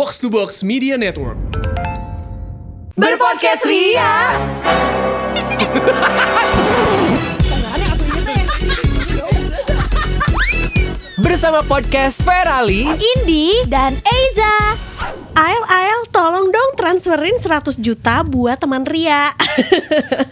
Box 0.00 0.16
to 0.16 0.32
Box 0.32 0.64
Media 0.64 0.96
Network. 0.96 1.36
Berpodcast 2.96 3.68
Ria. 3.68 4.32
Bersama 11.20 11.60
podcast 11.68 12.24
Ferali 12.24 12.88
Indi 12.88 13.60
dan 13.68 13.92
Eiza. 14.00 14.72
Ael, 15.36 15.64
Ael, 15.68 16.00
tolong 16.08 16.48
dong 16.48 16.70
transferin 16.80 17.36
100 17.36 17.76
juta 17.76 18.24
buat 18.24 18.56
teman 18.56 18.88
Ria. 18.88 19.36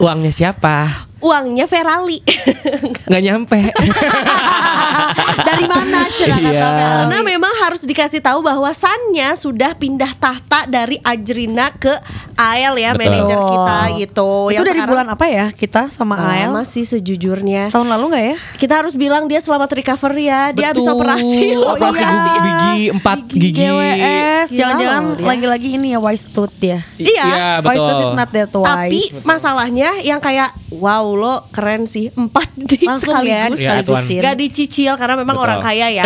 Uangnya 0.01 0.33
siapa? 0.33 1.08
Uangnya 1.19 1.67
Ferali. 1.67 2.23
Nggak 3.09 3.23
nyampe 3.23 3.59
Dari 5.49 5.65
mana 5.67 6.07
cerita 6.11 6.37
Iya. 6.39 6.71
Karena 6.71 7.17
memang 7.25 7.53
harus 7.67 7.83
dikasih 7.83 8.23
tahu 8.23 8.39
bahwa 8.39 8.71
Sannya 8.71 9.35
sudah 9.35 9.75
pindah 9.75 10.15
tahta 10.15 10.65
dari 10.65 10.97
Ajrina 11.03 11.73
ke 11.75 11.91
Ael 12.39 12.79
ya, 12.79 12.95
Betul. 12.95 13.03
manajer 13.11 13.39
kita 13.39 13.77
gitu. 13.99 14.31
Itu 14.49 14.55
Yang 14.55 14.63
dari 14.63 14.79
sekarang 14.79 14.91
bulan 14.95 15.07
apa 15.11 15.25
ya 15.27 15.45
kita 15.51 15.81
sama 15.91 16.15
Ael? 16.15 16.49
lama 16.49 16.63
sih 16.63 16.87
sejujurnya. 16.87 17.75
Tahun 17.75 17.87
lalu 17.87 18.05
nggak 18.15 18.25
ya? 18.25 18.35
Kita 18.55 18.73
harus 18.79 18.95
bilang 18.95 19.27
dia 19.27 19.43
selamat 19.43 19.69
recovery 19.75 20.31
ya. 20.31 20.55
Dia 20.55 20.71
habis 20.71 20.87
Betul. 20.87 20.95
operasi. 20.95 21.43
Operasi 21.59 21.99
iya. 21.99 22.39
gigi 22.39 22.83
empat 22.95 23.19
gigi 23.27 23.49
GWS. 23.59 24.47
Jangan-jangan 24.55 25.03
lagi-lagi 25.19 25.69
ini 25.75 25.87
ya 25.93 25.99
wise 25.99 26.25
tooth 26.31 26.55
ya. 26.63 26.79
Iya. 26.95 27.59
Wise 27.65 27.81
tooth 27.83 28.03
is 28.05 28.11
betul 28.13 28.17
not 28.17 28.29
that 28.31 28.49
Tapi 28.49 29.01
wise. 29.03 29.25
masalahnya 29.27 29.89
yang 29.99 30.23
kayak 30.23 30.55
wow 30.71 31.08
lo 31.15 31.47
keren 31.49 31.85
sih 31.87 32.09
empat 32.11 32.49
Langsung 32.89 33.15
sekaligus 33.15 33.57
Tuan. 33.57 33.81
sekaligus 33.81 34.03
Gak 34.21 34.35
dicicil 34.37 34.93
karena 34.97 35.15
memang 35.17 35.35
Betul. 35.37 35.45
orang 35.47 35.59
kaya 35.63 35.87
ya. 35.89 36.05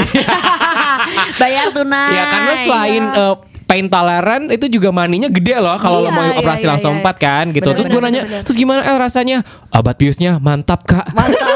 Bayar 1.41 1.73
tunai. 1.73 2.15
Ya 2.15 2.23
karena 2.29 2.53
selain 2.59 3.03
eh, 3.09 3.35
pain 3.63 3.89
tolerant 3.89 4.45
itu 4.53 4.65
juga 4.69 4.93
maninya 4.93 5.25
gede 5.33 5.57
loh 5.57 5.73
kalau 5.81 6.05
lo 6.05 6.09
Iya, 6.11 6.13
mau 6.13 6.25
iya, 6.29 6.37
operasi 6.37 6.65
iya, 6.67 6.71
langsung 6.77 6.93
iya. 6.93 6.99
empat 7.01 7.15
kan 7.17 7.45
gitu. 7.49 7.65
Bener, 7.65 7.77
terus 7.81 7.87
bener, 7.89 7.97
gue 7.97 8.05
nanya, 8.05 8.21
bener, 8.21 8.29
bener. 8.29 8.43
terus 8.45 8.57
gimana 8.59 8.81
eh 8.85 8.97
rasanya? 9.01 9.37
Obat 9.73 9.95
biusnya 9.95 10.37
mantap 10.37 10.83
kak. 10.83 11.09
Mantap. 11.11 11.51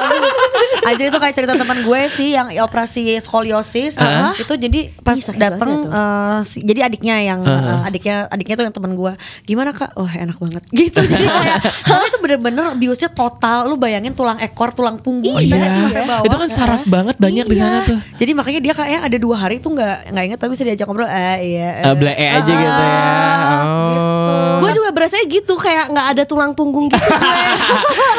Anjir 0.80 1.12
itu 1.12 1.20
kayak 1.20 1.36
cerita 1.36 1.52
teman 1.54 1.84
gue 1.84 2.02
sih 2.08 2.32
yang 2.32 2.48
operasi 2.62 3.20
skoliosis 3.20 4.00
Ah. 4.00 4.32
itu 4.34 4.56
jadi 4.56 4.88
pas 4.98 5.20
datang 5.36 5.84
banget 5.84 5.92
eh, 5.92 6.40
si- 6.42 6.64
jadi 6.64 6.88
adiknya 6.88 7.16
yang 7.20 7.44
eh, 7.44 7.84
adiknya 7.84 8.16
adiknya 8.26 8.56
tuh 8.56 8.64
yang 8.64 8.72
teman 8.72 8.92
gue 8.94 9.12
gimana 9.44 9.70
kak 9.70 9.92
wah 9.94 10.08
enak 10.08 10.38
banget 10.38 10.64
gitu 10.80 11.02
jadi 11.02 11.26
kayak 11.28 11.58
itu 12.08 12.18
bener-bener 12.18 12.66
biusnya 12.74 13.10
total 13.10 13.68
lu 13.68 13.76
bayangin 13.76 14.16
tulang 14.16 14.40
ekor 14.40 14.72
tulang 14.72 14.96
punggung 14.96 15.36
Oh 15.36 15.44
iya, 15.44 15.60
sampai 15.84 16.08
bawah. 16.08 16.24
itu 16.24 16.36
kan 16.38 16.48
saraf 16.50 16.84
banget 16.86 17.16
banyak 17.18 17.44
di 17.44 17.54
Iya. 17.54 17.62
sana 17.62 17.78
tuh. 17.84 18.00
jadi 18.16 18.32
makanya 18.32 18.60
dia 18.62 18.74
kayak 18.74 19.02
ada 19.04 19.18
dua 19.18 19.36
hari 19.38 19.60
tuh 19.60 19.76
nggak 19.76 19.98
nggak 20.08 20.24
inget 20.26 20.40
tapi 20.40 20.52
bisa 20.54 20.64
diajak 20.64 20.88
ngobrol 20.88 21.06
eh 21.06 21.38
iya 21.44 21.70
Eh, 21.84 21.96
blee 21.96 22.16
aja 22.16 22.48
gitu 22.48 22.64
ya. 22.80 22.96
Ah, 22.96 23.60
Oh. 23.60 23.92
Gue 23.92 24.07
juga 24.88 25.04
berasa 25.04 25.20
gitu 25.28 25.60
kayak 25.60 25.92
nggak 25.92 26.08
ada 26.16 26.24
tulang 26.24 26.56
punggung 26.56 26.88
gitu. 26.88 26.96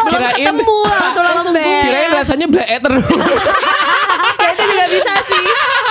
Belum 0.05 0.21
ketemu 0.37 0.79
lah 0.85 1.09
tulang 1.17 1.35
punggung. 1.49 1.81
Kirain 1.81 2.13
rasanya 2.13 2.45
blee 2.45 2.77
terus. 2.77 3.09
Ya, 4.39 4.55
itu 4.55 4.65
juga 4.71 4.87
bisa 4.87 5.13
sih. 5.27 5.45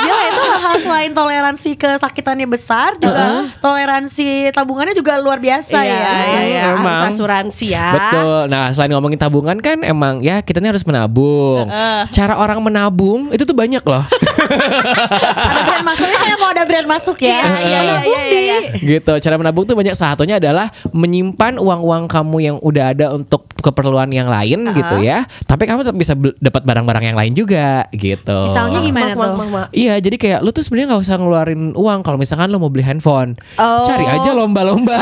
Gila 0.07 0.23
itu 0.23 0.41
hal-hal 0.41 0.75
selain 0.79 1.11
toleransi 1.11 1.69
kesakitannya 1.75 2.47
besar 2.47 2.95
juga 2.95 3.43
toleransi 3.59 4.55
tabungannya 4.55 4.95
juga 4.95 5.19
luar 5.19 5.35
biasa 5.37 5.83
Iya, 5.83 5.91
ya. 5.91 6.11
iya, 6.15 6.41
iya. 6.47 6.61
Harus 6.71 6.79
Emang. 6.79 7.11
asuransi 7.11 7.65
ya. 7.75 7.87
Betul. 7.91 8.39
Nah, 8.47 8.71
selain 8.71 8.95
ngomongin 8.95 9.19
tabungan 9.19 9.59
kan 9.59 9.83
emang 9.83 10.23
ya 10.23 10.39
kita 10.39 10.63
nih 10.63 10.71
harus 10.71 10.87
menabung. 10.87 11.67
Cara 12.07 12.39
orang 12.39 12.63
menabung 12.63 13.35
itu 13.35 13.43
tuh 13.43 13.51
banyak 13.51 13.83
loh. 13.83 14.03
ada 15.51 15.61
brand 15.67 15.83
masuknya 15.83 16.17
saya 16.17 16.35
mau 16.47 16.55
ada 16.55 16.63
brand 16.63 16.87
masuk 16.87 17.19
ya. 17.19 17.43
Iya, 17.43 17.59
iya, 17.59 17.79
iya, 17.83 17.99
iya, 18.23 18.39
iya, 18.39 18.57
gitu. 18.79 19.11
Cara 19.19 19.35
menabung 19.35 19.67
tuh 19.67 19.75
banyak 19.75 19.99
salah 19.99 20.15
satunya 20.15 20.39
adalah 20.39 20.71
menyimpan 20.95 21.59
uang-uang 21.59 22.07
kamu 22.07 22.37
yang 22.39 22.55
udah 22.63 22.95
ada 22.95 23.05
untuk 23.11 23.51
keperluan 23.59 24.07
yang 24.07 24.31
lain 24.31 24.63
gitu 24.71 25.03
ya. 25.03 25.27
Tapi 25.43 25.67
kamu 25.67 25.83
tetap 25.83 25.97
bisa 25.99 26.15
dapat 26.39 26.63
barang-barang 26.63 27.03
yang 27.03 27.17
lain 27.19 27.35
juga 27.35 27.83
gitu. 27.91 28.47
Misalnya 28.47 28.79
gimana 28.79 29.11
Mak, 29.11 29.17
mak, 29.19 29.27
tuh? 29.27 29.35
mak, 29.35 29.49
mak. 29.51 29.67
Iya, 29.75 29.93
jadi 29.99 30.15
kayak 30.15 30.39
lu 30.39 30.55
tuh 30.55 30.63
sebenarnya 30.63 30.95
nggak 30.95 31.03
usah 31.03 31.15
ngeluarin 31.19 31.61
uang 31.75 31.99
kalau 31.99 32.15
misalkan 32.15 32.47
lu 32.47 32.63
mau 32.63 32.71
beli 32.71 32.87
handphone. 32.87 33.35
Oh. 33.59 33.83
Cari 33.83 34.07
aja 34.07 34.31
lomba-lomba. 34.31 34.95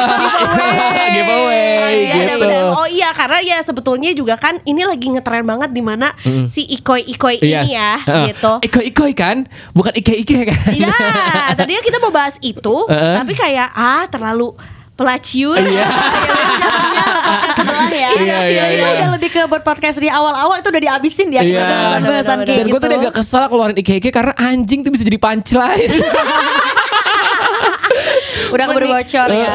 Giveaway. 1.13 1.63
Oh, 1.85 1.91
iya, 1.93 2.17
gitu. 2.25 2.49
Oh 2.75 2.87
iya 2.89 3.09
karena 3.13 3.39
ya 3.39 3.57
sebetulnya 3.61 4.09
juga 4.17 4.35
kan 4.35 4.57
ini 4.65 4.81
lagi 4.83 5.05
ngetren 5.05 5.45
banget 5.45 5.69
di 5.69 5.85
mana 5.85 6.11
si 6.49 6.65
Ikoi 6.65 7.05
Ikoi 7.07 7.37
Yes. 7.39 7.69
ini 7.69 7.77
ya 7.77 7.91
Heeh. 8.01 8.25
gitu. 8.33 8.51
Iko-iko 8.65 9.05
kan? 9.13 9.45
Bukan 9.71 9.93
ike-ike 9.93 10.49
kan? 10.49 10.73
Iya, 10.73 10.89
tadinya 11.53 11.81
kita 11.81 11.97
mau 11.97 12.09
bahas 12.09 12.35
itu, 12.39 12.75
Heeh. 12.87 13.15
tapi 13.15 13.33
kayak 13.33 13.67
ah 13.71 14.03
terlalu 14.05 14.51
pelaciun. 14.95 15.59
Iya. 15.59 15.87
Sebelah 17.57 17.89
ya. 17.89 18.09
Iya, 18.15 18.39
iya, 18.47 18.63
iya. 18.71 18.85
udah 18.95 19.09
lebih 19.15 19.29
ke 19.29 19.41
buat 19.45 19.59
podcast 19.59 19.99
di 19.99 20.07
awal-awal 20.07 20.55
itu 20.55 20.67
udah 20.67 20.81
dihabisin 20.81 21.27
ya 21.29 21.41
kita 21.41 21.57
Iya. 21.57 21.67
bahasan-bahasan 21.67 22.37
kayak 22.41 22.47
Dan 22.47 22.65
gitu. 22.65 22.73
gue 22.73 22.81
tadi 22.81 22.95
agak 22.97 23.13
kesel 23.13 23.43
keluarin 23.47 23.75
ike-ike 23.75 24.09
karena 24.09 24.33
anjing 24.35 24.79
tuh 24.81 24.91
bisa 24.91 25.03
jadi 25.03 25.19
punchline. 25.19 25.91
udah 28.51 28.65
keburu 28.67 28.87
bocor 28.89 29.29
ya. 29.29 29.51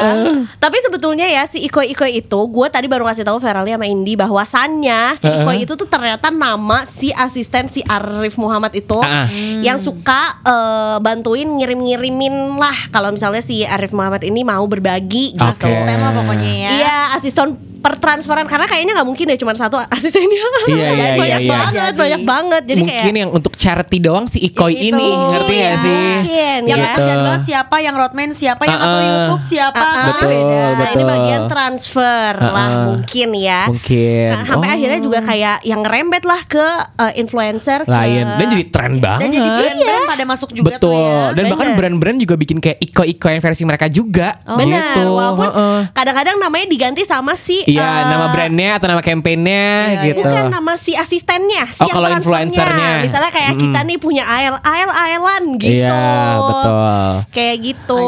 Tapi 0.57 0.77
sebetulnya 0.81 1.25
ya 1.25 1.43
si 1.43 1.61
Iko 1.61 1.81
Iko 1.81 2.05
itu 2.05 2.39
gue 2.47 2.67
tadi 2.67 2.85
baru 2.85 3.03
ngasih 3.03 3.23
tahu 3.23 3.37
Ferali 3.37 3.71
sama 3.71 3.85
Indi 3.85 4.13
bahwasannya 4.15 5.15
si 5.15 5.27
Iko 5.27 5.51
itu 5.53 5.73
tuh 5.75 5.85
ternyata 5.85 6.29
nama 6.29 6.83
si 6.83 7.09
asisten 7.11 7.65
si 7.65 7.81
Arif 7.83 8.35
Muhammad 8.35 8.73
itu 8.73 8.97
Ah. 9.01 9.25
yang 9.61 9.77
suka 9.77 10.39
eh, 10.41 10.97
bantuin 10.99 11.47
ngirim-ngirimin 11.51 12.31
lah 12.55 12.89
kalau 12.89 13.09
misalnya 13.09 13.41
si 13.41 13.63
Arif 13.63 13.91
Muhammad 13.91 14.21
ini 14.21 14.41
mau 14.41 14.63
berbagi 14.65 15.33
gitu. 15.33 15.41
Oke. 15.43 15.65
Asisten 15.67 15.97
lah 15.97 16.11
pokoknya 16.11 16.51
ya. 16.51 16.69
Iya 16.71 16.95
asisten 17.13 17.47
pertransferan 17.81 18.45
karena 18.45 18.69
kayaknya 18.69 18.93
nggak 18.93 19.09
mungkin 19.09 19.25
ya 19.25 19.37
cuma 19.41 19.57
satu 19.57 19.81
asistennya. 19.89 20.37
Iya, 20.69 20.89
iya, 20.93 21.09
banyak 21.17 21.41
iya, 21.41 21.49
iya. 21.49 21.49
banget, 21.49 21.91
Jadi. 21.91 21.97
banyak 21.97 22.21
banget. 22.23 22.61
Jadi 22.69 22.81
Mungkin 22.85 23.01
kayak 23.01 23.17
yang 23.17 23.31
untuk 23.33 23.53
charity 23.57 23.97
doang 23.97 24.25
si 24.29 24.37
Ikoi 24.37 24.69
Itu, 24.71 24.93
ini, 24.93 25.09
ngerti 25.09 25.55
iya. 25.57 25.71
sih? 25.75 25.89
Mungkin, 26.21 26.59
Yang 26.69 26.77
ya. 26.77 26.85
ngatur 26.85 27.03
jadwal 27.09 27.37
siapa, 27.41 27.75
yang 27.81 27.95
roadman 27.97 28.31
siapa, 28.31 28.63
yang 28.71 28.79
Ah, 28.79 28.81
ngatur 28.81 29.01
ah. 29.01 29.09
YouTube 29.11 29.43
siapa, 29.45 29.77
ah. 29.77 29.91
kan 29.91 30.05
Betul, 30.07 30.29
beda. 30.31 30.55
Nah, 30.71 30.71
ini 30.71 30.79
betul. 30.95 31.11
bagian 31.11 31.41
transfer 31.45 32.31
Ah, 32.33 32.49
lah 32.49 32.63
ah. 32.65 32.83
mungkin 32.87 33.29
ya. 33.33 33.61
Mungkin. 33.67 34.27
Nah, 34.27 34.41
sampai 34.45 34.67
Oh. 34.67 34.75
akhirnya 34.75 34.99
juga 34.99 35.19
kayak 35.21 35.57
yang 35.61 35.81
ngerembet 35.81 36.23
lah 36.23 36.41
ke 36.43 36.65
uh, 36.95 37.13
influencer 37.13 37.79
ke- 37.81 37.91
lain 37.91 38.25
dan 38.31 38.45
jadi 38.47 38.65
tren 38.67 38.93
banget. 38.97 39.21
Dan 39.21 39.29
jadi 39.31 39.49
brand-brand 39.51 40.03
pada 40.07 40.23
masuk 40.23 40.49
juga 40.51 40.69
Betul. 40.73 40.87
tuh 40.87 40.95
ya. 40.95 41.19
Dan 41.33 41.43
bahkan 41.47 41.69
brand-brand 41.73 42.17
juga 42.17 42.35
bikin 42.35 42.57
kayak 42.57 42.79
iko-iko 42.79 43.27
yang 43.27 43.41
versi 43.41 43.63
mereka 43.63 43.85
juga. 43.87 44.39
Benar, 44.43 44.67
gitu. 44.93 45.03
walaupun 45.11 45.47
Heeh. 45.47 45.79
kadang-kadang 45.91 46.35
namanya 46.37 46.65
diganti 46.65 47.01
sama 47.03 47.33
si 47.33 47.63
Iya, 47.63 47.81
uh, 47.81 47.99
nama 48.07 48.25
brandnya 48.29 48.69
atau 48.75 48.87
nama 48.87 49.01
kampanyenya 49.01 49.65
Iya, 49.91 50.01
gitu. 50.07 50.23
Bukan 50.23 50.45
nama 50.49 50.73
si 50.75 50.93
asistennya, 50.93 51.67
si 51.67 51.79
Oh, 51.79 51.87
yang 51.87 51.95
kalau 51.95 52.09
influencernya. 52.11 52.91
Misalnya 53.01 53.29
kayak 53.29 53.51
Mm-mm. 53.51 53.63
kita 53.63 53.79
nih 53.81 53.97
punya 53.97 54.23
Ael, 54.23 54.55
Ael 54.61 54.89
Aelan 54.89 55.43
gitu. 55.57 55.81
Iya, 55.81 55.99
betul. 56.39 57.09
Kayak 57.31 57.55
gitu. 57.61 58.03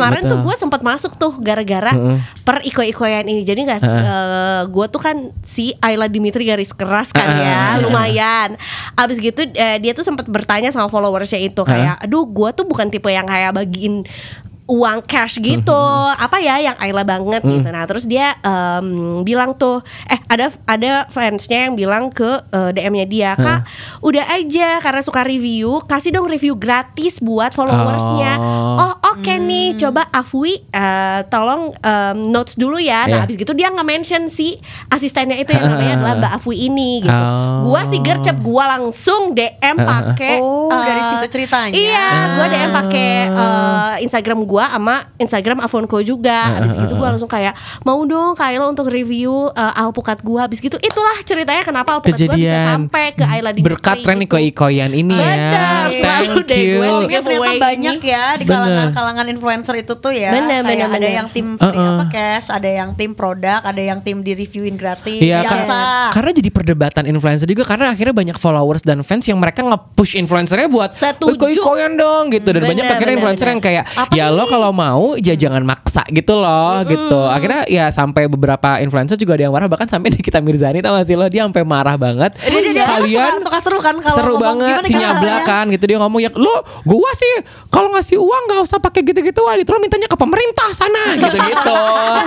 Kemarin 0.00 0.22
tuh 0.24 0.38
Betul. 0.40 0.46
gue 0.48 0.54
sempat 0.56 0.80
masuk 0.80 1.12
tuh 1.14 1.32
gara-gara 1.38 1.92
Mm-mm. 1.92 2.16
per 2.40 2.64
iko-ikoyan 2.64 3.28
ini. 3.28 3.44
Jadi 3.44 3.68
nggak, 3.68 3.80
gue 4.66 4.86
tuh 4.88 5.00
kan 5.00 5.16
si 5.44 5.76
Ayla 5.76 6.08
Dimitri 6.08 6.48
garis 6.48 6.72
keras 6.72 7.12
kan 7.12 7.28
Ah, 7.28 7.36
ya, 7.36 7.52
ah, 7.52 7.74
lumayan. 7.78 8.48
Abis 8.96 9.20
gitu 9.20 9.44
eh, 9.46 9.76
dia 9.76 9.92
tuh 9.92 10.02
sempat 10.02 10.24
bertanya 10.24 10.72
sama 10.72 10.88
followersnya 10.88 11.36
itu 11.38 11.60
kayak, 11.60 12.00
aduh 12.00 12.24
gue 12.24 12.48
tuh 12.50 12.64
bukan 12.64 12.88
tipe 12.88 13.06
yang 13.06 13.28
kayak 13.28 13.52
bagiin 13.52 14.08
uang 14.70 15.02
cash 15.02 15.42
gitu 15.42 15.82
apa 16.14 16.38
ya 16.38 16.62
yang 16.62 16.78
Ayla 16.78 17.02
banget 17.02 17.42
gitu 17.42 17.66
nah 17.66 17.82
terus 17.90 18.06
dia 18.06 18.38
em, 18.38 18.86
bilang 19.26 19.58
tuh 19.58 19.82
eh 20.06 20.14
ada 20.30 20.46
ada 20.62 21.10
fansnya 21.10 21.66
yang 21.66 21.74
bilang 21.74 22.06
ke 22.06 22.38
eh, 22.54 22.70
DM-nya 22.70 23.06
dia 23.10 23.30
kak 23.34 23.66
udah 23.98 24.30
aja 24.30 24.78
karena 24.78 25.02
suka 25.02 25.26
review 25.26 25.82
kasih 25.82 26.14
dong 26.14 26.30
review 26.30 26.54
gratis 26.54 27.18
buat 27.18 27.50
followersnya 27.50 28.38
Oh. 28.38 28.78
oh 28.78 28.94
oke 29.20 29.34
nih 29.38 29.76
coba 29.76 30.08
Afwi 30.10 30.64
eh, 30.64 31.20
tolong 31.26 31.76
em, 31.76 32.16
notes 32.26 32.56
dulu 32.56 32.76
ya 32.76 33.04
nah 33.04 33.20
habis 33.20 33.36
gitu 33.36 33.52
dia 33.52 33.68
nge-mention 33.68 34.26
si 34.26 34.56
asistennya 34.88 35.36
itu 35.36 35.52
yang 35.52 35.68
namanya 35.68 35.92
adalah 35.94 36.14
Mbak 36.18 36.32
Afwi 36.34 36.56
ini 36.62 37.00
gitu 37.00 37.12
Oh. 37.12 37.66
gua 37.66 37.84
sih 37.84 38.00
gercep 38.00 38.40
gua 38.40 38.64
langsung 38.72 39.32
DM 39.32 39.76
pakai 39.76 40.40
Oh, 40.40 40.72
eh, 40.72 40.80
dari 40.80 41.02
situ 41.04 41.26
ceritanya. 41.28 41.70
Iya, 41.70 42.06
gue 42.32 42.46
DM 42.48 42.70
pakai 42.72 43.10
eh, 43.28 43.94
Instagram 44.00 44.40
gua 44.42 44.64
sama 44.66 44.96
Instagram 45.16 45.60
Avonco 45.60 46.00
juga. 46.00 46.56
Habis 46.56 46.74
gitu 46.74 46.94
gua 46.94 47.12
langsung 47.12 47.28
kayak 47.28 47.52
mau 47.82 48.00
dong 48.02 48.32
Kylo 48.32 48.66
untuk 48.66 48.88
review 48.88 49.30
eh, 49.50 49.72
alpukat 49.76 50.22
gua. 50.22 50.46
Habis 50.46 50.58
gitu 50.58 50.76
itulah 50.76 51.16
ceritanya 51.22 51.60
kenapa 51.62 51.92
alpukat 51.94 52.16
gua 52.16 52.30
bisa 52.30 52.32
Kejadian 52.32 52.64
sampai 52.64 53.04
ke 53.12 53.22
Ayla 53.22 53.50
Dimitri 53.50 53.68
berkat 53.68 53.96
tren 54.00 54.16
gitu. 54.16 54.26
iko-ikoyan 54.30 54.90
ini 54.92 55.12
ya. 55.12 55.28
Bener, 55.28 55.88
selalu 55.92 56.26
Thank 56.32 56.48
deh 56.48 56.58
gue 56.60 56.88
ternyata 56.88 57.10
giveaway 57.12 57.56
banyak 57.58 57.96
ini. 57.98 58.08
ya 58.08 58.24
di 58.32 58.44
kalangan-kalangan 58.46 59.09
kalangan 59.10 59.26
influencer 59.28 59.74
itu 59.76 59.92
tuh 59.92 60.14
ya. 60.14 60.30
Bener, 60.30 60.62
kayak 60.62 60.70
bener, 60.70 60.86
ada 60.86 60.94
bener. 60.96 61.10
yang 61.12 61.26
tim 61.28 61.46
free 61.52 61.66
Uh-uh. 61.68 61.90
apa 61.92 62.04
cash, 62.08 62.46
ada 62.48 62.70
yang 62.70 62.94
tim 62.94 63.10
produk, 63.10 63.58
ada 63.60 63.82
yang 63.82 63.98
tim 63.98 64.22
di 64.22 64.32
reviewin 64.32 64.78
gratis. 64.78 65.18
Iya, 65.18 65.42
biasa. 65.42 65.50
karena, 65.50 65.80
karena 66.14 66.30
jadi 66.32 66.50
perdebatan 66.52 67.04
influencer 67.04 67.44
juga 67.44 67.66
karena 67.66 67.90
akhirnya 67.90 68.14
banyak 68.14 68.36
followers 68.36 68.82
dan 68.82 69.02
fans 69.02 69.26
yang 69.26 69.36
mereka 69.36 69.66
nge-push 69.66 70.14
influencernya 70.16 70.68
buat 70.68 70.94
Setuju. 70.94 71.34
"Koi- 71.36 71.58
koyan 71.58 71.98
dong 71.98 72.30
gitu 72.30 72.46
dan 72.46 72.62
Bener, 72.62 72.70
banyak 72.70 72.84
akhirnya 72.86 73.02
bener, 73.04 73.18
influencer 73.18 73.44
bener. 73.44 73.52
yang 73.52 73.60
kayak 73.60 73.84
Apa 73.90 74.12
ya 74.12 74.24
sih? 74.24 74.36
lo 74.36 74.44
kalau 74.46 74.70
mau 74.70 75.02
ya 75.16 75.34
jangan 75.34 75.62
maksa 75.64 76.06
gitu 76.08 76.32
loh 76.32 76.78
gitu. 76.84 77.18
Akhirnya 77.20 77.66
ya 77.66 77.90
sampai 77.90 78.30
beberapa 78.30 78.78
influencer 78.78 79.18
juga 79.18 79.34
ada 79.34 79.42
yang 79.42 79.52
marah 79.52 79.66
bahkan 79.66 79.90
sampai 79.90 80.08
Nikita 80.14 80.38
Mirzani 80.38 80.78
tau 80.78 80.94
gak 80.94 81.04
sih 81.04 81.18
lo 81.18 81.26
dia 81.26 81.42
sampai 81.42 81.66
marah 81.66 81.98
banget. 81.98 82.38
Dia, 82.38 82.60
dia, 82.60 82.72
dia 82.72 82.86
Kalian 82.86 83.32
suka, 83.38 83.42
suka 83.42 83.58
seru 83.60 83.78
kan 83.80 83.96
kalau 83.98 84.14
seru 84.14 84.34
banget 84.36 84.82
si 84.84 84.94
nyablak 84.94 85.42
kan 85.42 85.64
gitu 85.66 85.84
dia 85.84 85.98
ngomong 85.98 86.20
ya 86.20 86.30
lo 86.32 86.54
gua 86.82 87.10
sih 87.12 87.32
kalau 87.68 87.90
ngasih 87.90 88.16
uang 88.16 88.42
nggak 88.46 88.60
usah 88.62 88.78
pakai 88.78 88.99
gitu-gituan 89.02 89.56
itu 89.56 89.66
lo 89.66 89.78
mintanya 89.78 90.06
ke 90.06 90.14
pemerintah 90.14 90.68
sana 90.70 91.14
gitu-gitu. 91.14 91.76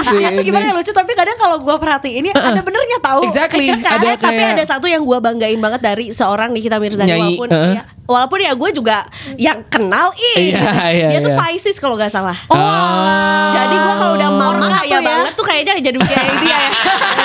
si 0.04 0.16
Ya, 0.24 0.30
itu 0.30 0.42
gimana 0.46 0.66
ya 0.66 0.74
lucu 0.74 0.90
tapi 0.90 1.12
kadang 1.12 1.36
kalau 1.36 1.58
gue 1.58 1.76
perhatiin 1.76 2.24
ya 2.26 2.34
ada 2.34 2.62
benernya 2.62 3.00
tahu. 3.00 3.22
Exactly. 3.24 3.66
Iya 3.66 3.78
kan? 3.78 3.98
Ada 3.98 4.06
Eh, 4.06 4.18
tapi 4.18 4.36
kayak- 4.38 4.54
ada 4.54 4.64
satu 4.66 4.86
yang 4.86 5.02
gue 5.02 5.18
banggain 5.18 5.58
banget 5.58 5.82
dari 5.82 6.06
seorang 6.10 6.50
Nikita 6.50 6.78
Mirzani 6.78 7.10
Nyanyi, 7.10 7.22
walaupun 7.36 7.50
uh-uh. 7.50 7.74
ya, 7.74 7.84
walaupun 8.04 8.38
ya 8.40 8.52
gue 8.54 8.70
juga 8.72 8.98
yang 9.36 9.60
kenal 9.66 10.08
ih 10.32 10.52
Iya, 10.52 10.62
iya, 10.90 11.08
dia 11.10 11.20
tuh 11.20 11.32
iya. 11.32 11.40
Pisces 11.40 11.78
kalau 11.78 11.94
nggak 11.94 12.10
salah 12.10 12.36
Oh, 12.48 12.56
Ah. 12.56 13.52
jadi 13.54 13.76
gue 13.76 13.94
kalau 13.96 14.14
udah 14.14 14.30
mau 14.30 14.52
Orka 14.54 14.68
kaya 14.78 14.90
ya. 14.92 15.00
banget 15.02 15.32
tuh 15.34 15.46
kayaknya 15.46 15.74
jadi 15.82 15.98
kayak 16.00 16.26
dia 16.44 16.52
ya 16.54 16.60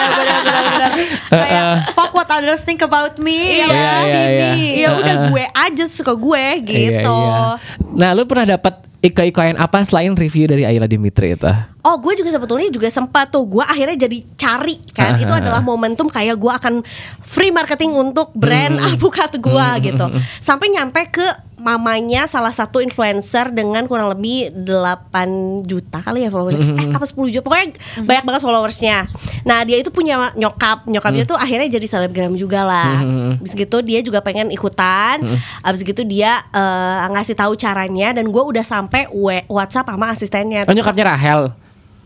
benar-benar 0.09 0.91
kayak 1.29 1.65
fuck 1.93 2.13
what 2.13 2.29
others 2.29 2.63
think 2.63 2.81
about 2.81 3.15
me 3.17 3.61
Iya, 3.61 3.67
ya, 3.67 3.71
iya, 3.71 3.93
iya. 4.03 4.49
Bibi. 4.49 4.67
ya 4.77 4.89
udah 4.95 5.17
gue 5.29 5.45
aja 5.47 5.85
suka 5.87 6.13
gue 6.15 6.45
Iya, 6.59 6.65
gitu 6.65 7.19
iya. 7.21 7.59
Nah, 7.91 8.11
lu 8.13 8.25
pernah 8.25 8.47
dapat 8.53 8.79
iko-ikoyan 9.01 9.55
apa 9.55 9.81
selain 9.81 10.13
review 10.13 10.45
dari 10.45 10.63
Ayla 10.63 10.85
Dimitri 10.85 11.33
itu? 11.33 11.47
Oh 11.81 11.97
gue 11.97 12.13
juga 12.15 12.29
sebetulnya 12.29 12.69
juga 12.69 12.87
sempat 12.89 13.31
tuh 13.31 13.47
Gue 13.49 13.63
akhirnya 13.63 13.97
jadi 13.97 14.19
cari 14.35 14.77
kan 14.91 15.17
Itu 15.17 15.31
Ah. 15.31 15.39
adalah 15.39 15.63
momentum 15.63 16.07
kayak 16.07 16.35
gue 16.35 16.53
akan 16.53 16.75
free 17.21 17.49
marketing 17.49 17.93
untuk 17.93 18.35
brand 18.35 18.77
Hmm. 18.79 18.87
alpukat 18.89 19.33
gue 19.35 19.67
gitu 19.83 20.07
Sampai 20.37 20.69
nyampe 20.69 21.01
ke 21.09 21.25
mamanya 21.59 22.25
salah 22.25 22.51
satu 22.51 22.79
influencer 22.79 23.51
dengan 23.51 23.85
kurang 23.85 24.09
lebih 24.09 24.51
8 24.55 25.63
juta 25.63 25.99
kali 26.01 26.25
ya 26.25 26.31
followersnya. 26.31 26.65
Hmm. 26.65 26.79
Eh 26.81 26.97
apa 26.97 27.05
10 27.05 27.19
juta? 27.29 27.45
Pokoknya 27.45 27.67
banyak 28.01 28.25
banget 28.25 28.41
followersnya. 28.41 28.97
Nah 29.43 29.63
dia 29.63 29.77
itu 29.77 29.91
punya 29.91 30.31
nyokap. 30.33 30.87
Nyokapnya 30.87 31.27
Hmm. 31.27 31.33
tuh 31.35 31.39
akhirnya 31.39 31.69
jadi 31.69 31.87
selebgram 31.87 32.35
juga 32.35 32.63
lah. 32.63 33.03
Abis 33.37 33.53
gitu 33.53 33.83
dia 33.83 34.01
juga 34.01 34.23
pengen 34.23 34.49
ikutan. 34.49 35.19
Hmm. 35.21 35.39
Abis 35.61 35.83
gitu 35.83 36.03
dia 36.03 36.43
eh, 36.49 36.97
ngasih 37.09 37.35
tahu 37.35 37.53
caranya 37.55 38.11
Dan 38.11 38.31
gue 38.31 38.41
udah 38.41 38.63
sampai 38.63 39.11
WhatsApp 39.47 39.91
sama 39.91 40.11
asistennya. 40.11 40.65
Oh, 40.65 40.73
nyokapnya 40.73 41.13
Rahel. 41.13 41.53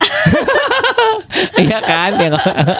Iya 1.62 1.78
kan? 1.78 2.10
Ya, 2.14 2.28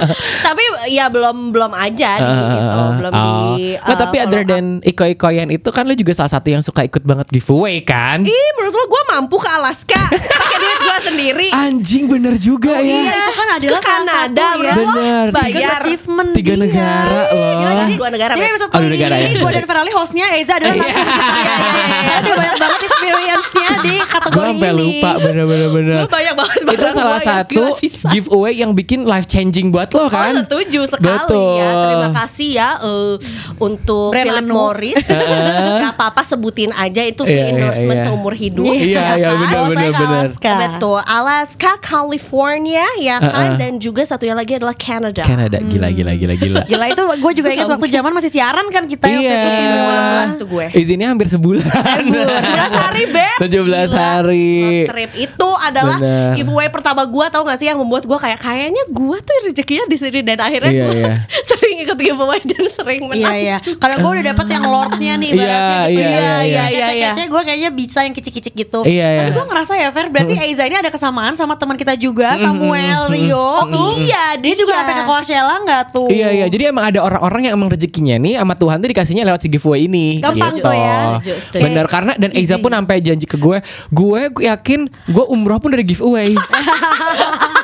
tapi 0.46 0.62
ya 0.88 1.06
belum 1.06 1.50
belum 1.50 1.72
aja 1.72 2.10
di 2.16 2.32
gitu, 2.50 2.80
belum 2.98 3.12
di 3.12 3.30
Ah, 3.74 3.84
Nah, 3.84 3.94
uh, 3.94 3.98
tapi 3.98 4.16
other 4.18 4.42
than 4.42 4.64
iko-ikoyan 4.80 5.48
itu 5.48 5.68
kan 5.68 5.84
lu 5.84 5.94
juga 5.94 6.12
salah 6.14 6.30
satu 6.30 6.48
yang 6.48 6.60
suka 6.60 6.82
ikut 6.82 7.02
banget 7.02 7.26
giveaway 7.30 7.80
kan? 7.80 8.22
Ih, 8.22 8.48
menurut 8.54 8.72
lo 8.72 8.84
gue 8.86 9.02
mampu 9.08 9.36
ke 9.36 9.48
Alaska 9.48 10.02
pakai 10.40 10.58
duit 10.58 10.78
gue 10.80 10.96
sendiri. 11.02 11.48
Anjing 11.50 12.04
bener 12.06 12.34
juga 12.36 12.74
ya. 12.74 13.00
Iya, 13.02 13.12
itu 13.14 13.32
kan 13.32 13.48
adalah 13.52 13.72
Ke 13.74 13.84
salah 13.84 14.00
Kanada, 14.02 14.42
satu 14.44 14.60
ya. 14.60 14.74
Bener. 14.74 15.26
Bayar. 15.30 15.80
Achievement 15.82 16.30
Tiga 16.32 16.52
dia. 16.52 16.62
negara 16.62 17.20
loh. 17.26 17.52
Gila, 17.54 17.72
jadi 17.78 17.94
Dua 17.94 18.08
negara, 18.08 18.32
Jadi 18.32 18.48
episode 18.48 18.64
Oh, 18.64 18.72
dua 18.72 18.80
kali 18.80 18.88
negara 18.90 19.14
ini 19.16 19.28
ya. 19.30 19.38
gue 19.38 19.50
dan 19.52 19.64
Ferali 19.64 19.92
hostnya 19.92 20.26
Eza 20.34 20.54
adalah 20.54 20.74
Iya. 20.74 20.82
langsung 20.82 21.04
kita. 21.04 21.22
Iya, 21.22 21.52
iya, 21.52 21.54
iya. 22.02 22.16
Dia 22.22 22.34
banyak 22.34 22.56
banget 22.58 22.80
experience-nya 22.82 23.68
di 23.78 23.92
Gue 23.92 24.06
kategori 24.06 24.48
sampai 24.48 24.68
ini. 24.68 24.78
lupa 24.78 25.10
bener-bener 25.18 26.00
banyak 26.06 26.34
banget 26.34 26.58
Itu 26.68 26.86
salah 26.90 27.20
satu 27.20 27.62
gratisan. 27.70 28.08
Giveaway 28.44 28.58
yang 28.58 28.74
bikin 28.74 29.06
life 29.06 29.24
changing 29.24 29.70
buat 29.70 29.86
lo 29.88 30.10
kan? 30.10 30.34
Oh 30.34 30.42
setuju 30.42 30.80
sekali 30.88 31.14
Betul. 31.22 31.54
ya 31.56 31.70
Terima 31.72 32.10
kasih 32.12 32.48
ya 32.50 32.68
eh, 32.80 33.14
Untuk 33.56 34.10
Brand 34.10 34.26
Philip. 34.26 34.46
Morris 34.48 34.98
Gak 35.82 35.92
apa-apa 35.94 36.22
sebutin 36.22 36.70
aja 36.72 37.02
Itu 37.02 37.22
free 37.22 37.32
Iya, 37.32 37.44
iya, 37.44 37.52
endorsement 37.54 37.94
iya. 37.96 38.04
seumur 38.04 38.34
hidup 38.34 38.66
Iya, 38.66 38.82
ya 38.82 39.02
iya, 39.14 39.28
kan? 39.28 39.38
benar, 39.38 39.54
Oh, 39.54 39.66
benar. 39.68 39.90
Alaska. 39.94 40.52
Betul 40.58 40.98
Alaska, 41.00 41.72
California 41.78 42.86
ya 42.98 43.16
kan 43.18 43.30
Uh-uh. 43.52 43.58
Dan 43.58 43.72
juga 43.78 44.02
satunya 44.02 44.32
lagi 44.32 44.56
adalah 44.56 44.74
Canada 44.74 45.22
Canada 45.22 45.58
gila 45.60 45.88
gila 45.88 46.12
gila 46.12 46.34
gila. 46.34 46.60
Gila 46.64 46.86
itu 46.88 47.02
gue 47.04 47.32
juga 47.34 47.48
ingat 47.50 47.68
waktu 47.68 47.88
zaman 47.88 48.10
masih 48.10 48.30
siaran 48.30 48.66
kan 48.68 48.84
kita 48.84 49.06
waktu 49.06 49.22
Iya. 49.22 49.34
itu 49.36 49.50
semua. 49.52 49.92
2016 50.26 50.34
tuh 50.34 50.46
gue 50.48 50.66
Izinnya 50.74 51.08
hampir 51.08 51.28
sebulan. 51.28 52.02
17 52.02 52.74
hari 52.74 53.04
beb 53.06 53.36
17 53.38 53.50
Gila. 53.52 53.86
hari. 53.94 54.50
Road 54.62 54.90
trip 54.90 55.10
itu 55.16 55.48
adalah 55.58 55.98
Bener. 55.98 56.32
giveaway 56.34 56.68
pertama 56.68 57.02
gua 57.04 57.28
tau 57.28 57.42
gak 57.42 57.56
sih 57.56 57.66
yang 57.66 57.76
membuat 57.76 58.04
gua 58.04 58.18
kayak 58.18 58.31
kayaknya 58.36 58.82
gua 58.90 59.18
tuh 59.18 59.36
rezekinya 59.44 59.84
di 59.86 59.96
sini 59.96 60.20
dan 60.22 60.38
akhirnya 60.38 60.72
Iya, 60.72 60.84
gua 60.84 60.94
iya. 60.96 61.14
sering 61.50 61.76
ikut 61.82 61.98
giveaway 61.98 62.40
dan 62.42 62.64
sering 62.68 63.02
menang. 63.06 63.20
Iya 63.20 63.32
iya. 63.34 63.56
Kalau 63.76 63.96
gue 63.98 64.10
udah 64.18 64.24
dapet 64.34 64.46
yang 64.48 64.64
lordnya 64.66 65.12
nih, 65.16 65.28
Iya, 65.28 65.36
ibaratnya 65.36 65.78
gitu 65.82 66.00
iya, 66.00 66.08
ya. 66.08 66.18
iya, 66.18 66.38
iya. 66.42 66.62
Kece-kece 66.82 67.22
gue 67.28 67.40
kayaknya 67.42 67.70
bisa 67.70 67.98
yang 68.04 68.14
kicik-kicik 68.14 68.54
gitu. 68.54 68.80
Iya, 68.84 69.08
Tapi 69.18 69.30
iya. 69.30 69.36
gue 69.36 69.44
ngerasa 69.46 69.72
ya 69.76 69.88
Fer, 69.90 70.06
berarti 70.08 70.34
Eiza 70.44 70.64
ini 70.64 70.76
ada 70.76 70.90
kesamaan 70.90 71.34
sama 71.34 71.54
teman 71.56 71.76
kita 71.76 71.94
juga, 71.96 72.36
Samuel 72.36 73.10
Rio 73.10 73.66
tuh. 73.68 74.02
iya, 74.02 74.36
dia 74.38 74.54
juga 74.54 74.72
dia. 74.74 74.78
sampai 74.82 74.94
ke 74.94 75.04
Coachella 75.04 75.56
nggak 75.62 75.82
tuh? 75.92 76.08
Iya 76.08 76.28
iya, 76.32 76.46
jadi 76.48 76.70
emang 76.70 76.84
ada 76.92 77.00
orang-orang 77.02 77.50
yang 77.50 77.54
emang 77.56 77.68
rezekinya 77.70 78.16
nih 78.18 78.34
sama 78.38 78.54
Tuhan 78.54 78.76
tuh 78.80 78.88
dikasihnya 78.90 79.24
lewat 79.26 79.40
si 79.42 79.48
giveaway 79.50 79.86
ini. 79.86 80.18
Gampang 80.20 80.54
tuh 80.58 80.74
ya. 80.74 81.18
Bener 81.56 81.86
karena 81.86 82.12
dan 82.16 82.30
Eiza 82.32 82.56
pun 82.58 82.70
sampai 82.72 83.00
janji 83.02 83.26
ke 83.26 83.36
gue, 83.36 83.58
gue 83.90 84.20
yakin 84.44 84.80
gue 84.88 85.24
umroh 85.28 85.58
pun 85.58 85.70
dari 85.72 85.84
giveaway. 85.84 86.32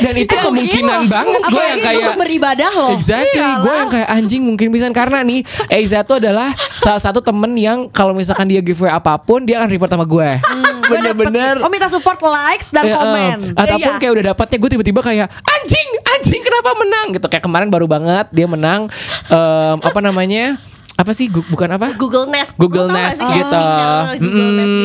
dan 0.00 0.14
itu 0.16 0.34
kemungkinan 0.34 1.00
banget 1.06 1.40
gue 1.44 1.64
yang 1.64 1.80
kayak 1.80 2.08
beribadah 2.16 2.70
loh. 2.70 2.90
Exactly, 2.92 3.36
Iyalah. 3.36 3.60
gue 3.60 3.74
yang 3.74 3.90
kayak 3.90 4.08
anjing 4.10 4.42
mungkin 4.42 4.66
bisa 4.68 4.86
karena 4.90 5.20
nih 5.20 5.40
Eiza 5.68 6.02
tuh 6.02 6.18
adalah 6.18 6.50
salah 6.76 6.98
satu 6.98 7.18
temen 7.18 7.54
yang 7.54 7.86
kalau 7.88 8.10
misalkan 8.10 8.46
dia 8.46 8.58
giveaway 8.58 8.90
apa 8.90 9.14
pun 9.16 9.42
dia 9.42 9.58
akan 9.58 9.68
report 9.68 9.90
sama 9.90 10.04
gue. 10.04 10.30
Dapet- 10.38 10.84
Bener-bener. 10.84 11.54
Oh 11.58 11.68
minta 11.68 11.86
support 11.86 12.20
likes 12.20 12.68
dan 12.68 12.84
Ya, 12.84 12.94
komen. 12.94 13.38
eh, 13.46 13.56
ataupun 13.56 13.92
Iya. 13.94 13.98
kayak 13.98 14.12
udah 14.12 14.24
dapatnya 14.30 14.56
gue 14.58 14.70
tiba-tiba 14.70 15.00
kayak 15.00 15.26
anjing 15.30 15.88
anjing 16.10 16.42
kenapa 16.42 16.70
menang 16.74 17.06
gitu 17.12 17.26
kayak 17.26 17.40
kemarin 17.42 17.68
baru 17.68 17.86
banget 17.86 18.26
dia 18.30 18.44
menang 18.44 18.92
em, 19.26 19.76
apa 19.80 20.00
namanya 20.00 20.60
apa 20.94 21.10
sih 21.10 21.26
Gu- 21.26 21.42
bukan 21.44 21.66
apa 21.70 21.88
Google 21.94 22.26
Nest 22.26 22.54
Google 22.54 22.86
Lu 22.86 22.94
Nest 22.94 23.18
gitu. 23.18 23.50
Google. 23.50 24.14
Nest 24.14 24.22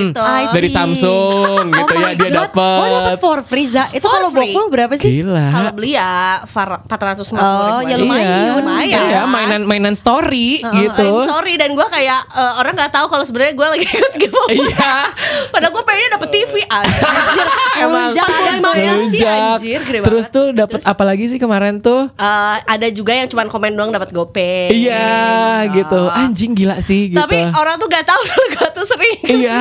gitu 0.10 0.18
see. 0.18 0.50
dari 0.50 0.66
Samsung 0.68 1.64
gitu 1.70 1.92
Oh 1.92 2.00
ya 2.00 2.12
dia 2.12 2.30
dapat 2.36 2.80
Oh 2.82 2.88
dapat 2.90 3.18
for 3.20 3.40
free 3.42 3.66
Za. 3.66 3.88
Itu 3.90 4.04
For 4.04 4.18
kalau 4.18 4.30
bokul 4.32 4.66
berapa 4.68 4.94
sih? 4.96 5.22
gila 5.22 5.48
Kalau 5.48 5.72
beli 5.72 5.94
ya 5.94 6.42
far- 6.44 6.82
450 6.84 7.38
Oh, 7.38 7.80
ya 7.82 7.96
lumayan. 7.96 8.26
iya, 8.26 8.52
lumayan. 8.54 9.02
iya 9.06 9.22
mainan 9.24 9.62
mainan 9.64 9.94
story 9.94 10.66
gitu 10.66 11.10
I'm 11.20 11.30
sorry 11.30 11.56
dan 11.56 11.72
gue 11.72 11.88
kayak 11.88 12.20
eh, 12.28 12.54
orang 12.58 12.74
nggak 12.74 12.90
tahu 12.92 13.06
kalau 13.08 13.22
sebenarnya 13.22 13.54
gue 13.54 13.68
lagi 13.70 13.86
ikut 13.94 14.14
giveaway. 14.18 14.58
iya 14.58 15.14
Padahal 15.48 15.72
gue 15.72 15.84
pengennya 15.84 16.10
dapet 16.12 16.30
TV 16.32 16.54
anjir. 16.66 17.06
emang 17.80 18.10
lumayan 18.12 18.98
sih, 19.08 19.22
anjir, 19.22 19.80
gede 19.84 20.00
terus 20.02 20.26
banget. 20.26 20.36
tuh 20.36 20.46
dapat 20.54 20.80
apa 20.84 21.04
lagi 21.06 21.26
sih 21.28 21.38
kemarin 21.38 21.78
tuh 21.80 22.10
Eh, 22.12 22.58
ada 22.60 22.88
juga 22.90 23.14
yang 23.14 23.28
cuman 23.28 23.46
komen 23.48 23.72
doang 23.72 23.92
dapat 23.92 24.10
GoPay. 24.10 24.74
iya 24.74 25.14
gitu 25.70 25.99
anjing 26.08 26.56
gila 26.56 26.80
sih 26.80 27.12
gitu 27.12 27.20
Tapi 27.20 27.52
orang 27.52 27.76
tuh 27.76 27.88
gak 27.92 28.06
tahu 28.08 28.22
kalau 28.32 28.48
gue 28.56 28.70
tuh 28.72 28.86
sering. 28.88 29.20
Iya, 29.26 29.60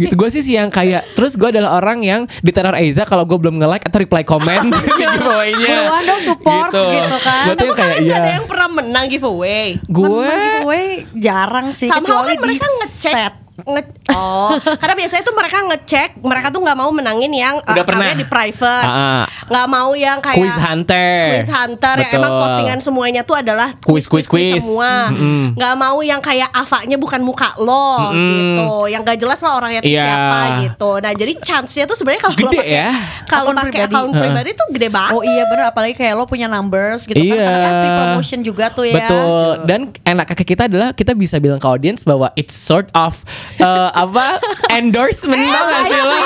gitu 0.00 0.14
gue 0.16 0.28
sih 0.32 0.40
sih 0.40 0.54
yang 0.56 0.72
kayak 0.72 1.12
terus 1.12 1.36
gue 1.36 1.48
adalah 1.52 1.76
orang 1.76 2.00
yang 2.00 2.24
diteror 2.40 2.72
Eiza 2.72 3.04
kalau 3.04 3.28
gue 3.28 3.36
belum 3.36 3.60
nge-like 3.60 3.84
atau 3.84 3.98
reply 4.00 4.22
komen 4.24 4.72
di 4.72 4.90
giveaway-nya. 4.96 5.76
Buruan 5.84 6.02
dong 6.06 6.22
support 6.22 6.70
gitu 6.72 7.18
kan. 7.20 7.44
Gue 7.50 7.54
tuh 7.54 7.66
Tapi 7.66 7.72
kayak 7.76 7.96
kalian 7.98 8.00
gak 8.00 8.08
iya. 8.08 8.16
ada 8.22 8.30
yang 8.40 8.46
pernah 8.48 8.68
menang 8.72 9.06
giveaway. 9.10 9.66
Gue 9.90 10.24
giveaway 10.24 10.86
jarang 11.12 11.68
sih 11.74 11.90
Somehow 11.90 12.24
kecuali 12.24 12.32
kan 12.34 12.42
mereka 12.46 12.64
di 12.64 12.76
ngecek 12.80 13.14
set. 13.14 13.45
Nge- 13.58 13.92
oh 14.10 14.52
karena 14.74 14.94
biasanya 14.94 15.22
tuh 15.22 15.32
mereka 15.32 15.58
ngecek 15.64 16.10
mereka 16.18 16.46
tuh 16.48 16.60
nggak 16.60 16.74
mau 16.74 16.90
menangin 16.90 17.30
yang 17.30 17.56
uh, 17.58 17.72
Udah 17.72 17.82
pernah. 17.82 18.04
taruhnya 18.06 18.18
di 18.18 18.26
private 18.26 18.84
Ah, 18.84 18.92
ah. 18.92 19.24
nggak 19.46 19.66
mau 19.66 19.90
yang 19.92 20.18
kayak 20.18 20.36
Quiz 20.36 20.56
hunter. 20.58 21.16
quiz 21.32 21.48
hunter 21.48 21.94
yang 21.98 22.10
emang 22.14 22.30
Betul. 22.30 22.42
postingan 22.42 22.78
semuanya 22.78 23.22
tuh 23.22 23.36
adalah 23.36 23.68
Quiz, 23.78 24.04
quiz, 24.04 24.26
quiz. 24.26 24.58
semua 24.58 25.08
Mm-mm. 25.10 25.56
nggak 25.56 25.74
mau 25.74 25.98
yang 26.00 26.20
kayak 26.20 26.50
avanya 26.50 26.96
bukan 26.96 27.20
muka 27.20 27.56
lo 27.56 28.12
Mm-mm. 28.12 28.28
gitu 28.28 28.68
yang 28.86 29.00
gak 29.00 29.16
jelas 29.16 29.40
lah 29.40 29.52
orangnya 29.54 29.80
itu 29.80 29.88
Iya. 29.90 30.02
siapa 30.02 30.38
gitu 30.62 30.90
nah 30.98 31.12
jadi 31.12 31.32
chance-nya 31.38 31.84
tuh 31.84 31.96
sebenarnya 31.96 32.22
kalau 32.22 32.36
lo 32.36 32.40
Gede 32.46 32.58
pakai 32.58 32.76
ya. 32.76 32.90
kalau 33.24 33.50
pakai 33.52 33.80
akun 33.82 34.10
pribadi 34.12 34.50
tuh 34.52 34.66
gede 34.68 34.88
banget 34.88 35.12
Oh 35.12 35.22
iya 35.22 35.44
bener 35.46 35.64
apalagi 35.66 35.94
kayak 35.94 36.12
lo 36.12 36.24
punya 36.24 36.44
numbers 36.46 37.04
gitu 37.04 37.16
kan 37.16 37.24
Iya. 37.26 37.40
Karena 37.42 37.58
kan 37.58 37.72
free 37.74 37.94
promotion 37.96 38.40
juga 38.42 38.64
tuh 38.68 38.84
ya 38.84 38.94
Betul. 38.98 39.48
Dan 39.64 39.80
enak 40.02 40.26
ke 40.34 40.44
kita 40.46 40.66
adalah 40.66 40.92
kita 40.92 41.12
bisa 41.12 41.36
bilang 41.36 41.56
ke 41.56 41.64
audience 41.64 42.02
bahwa 42.02 42.28
it's 42.34 42.52
sort 42.52 42.92
of 42.92 43.22
uh, 43.60 43.90
apa? 43.94 44.40
Endorsement 44.72 45.40
tau 45.40 45.64
gak 45.66 45.82
sih 45.88 46.00
lo? 46.00 46.18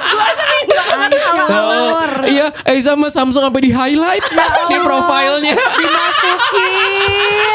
gue 0.00 0.28
sering 0.36 0.66
banget 0.74 1.10
kalau 1.22 2.02
iya, 2.26 2.46
Eiza 2.66 2.94
sama 2.96 3.08
Samsung 3.08 3.42
sampai 3.46 3.62
di 3.62 3.70
highlight 3.72 4.24
di 4.68 4.76
profilnya. 4.82 5.54
Dimasukin. 5.54 6.72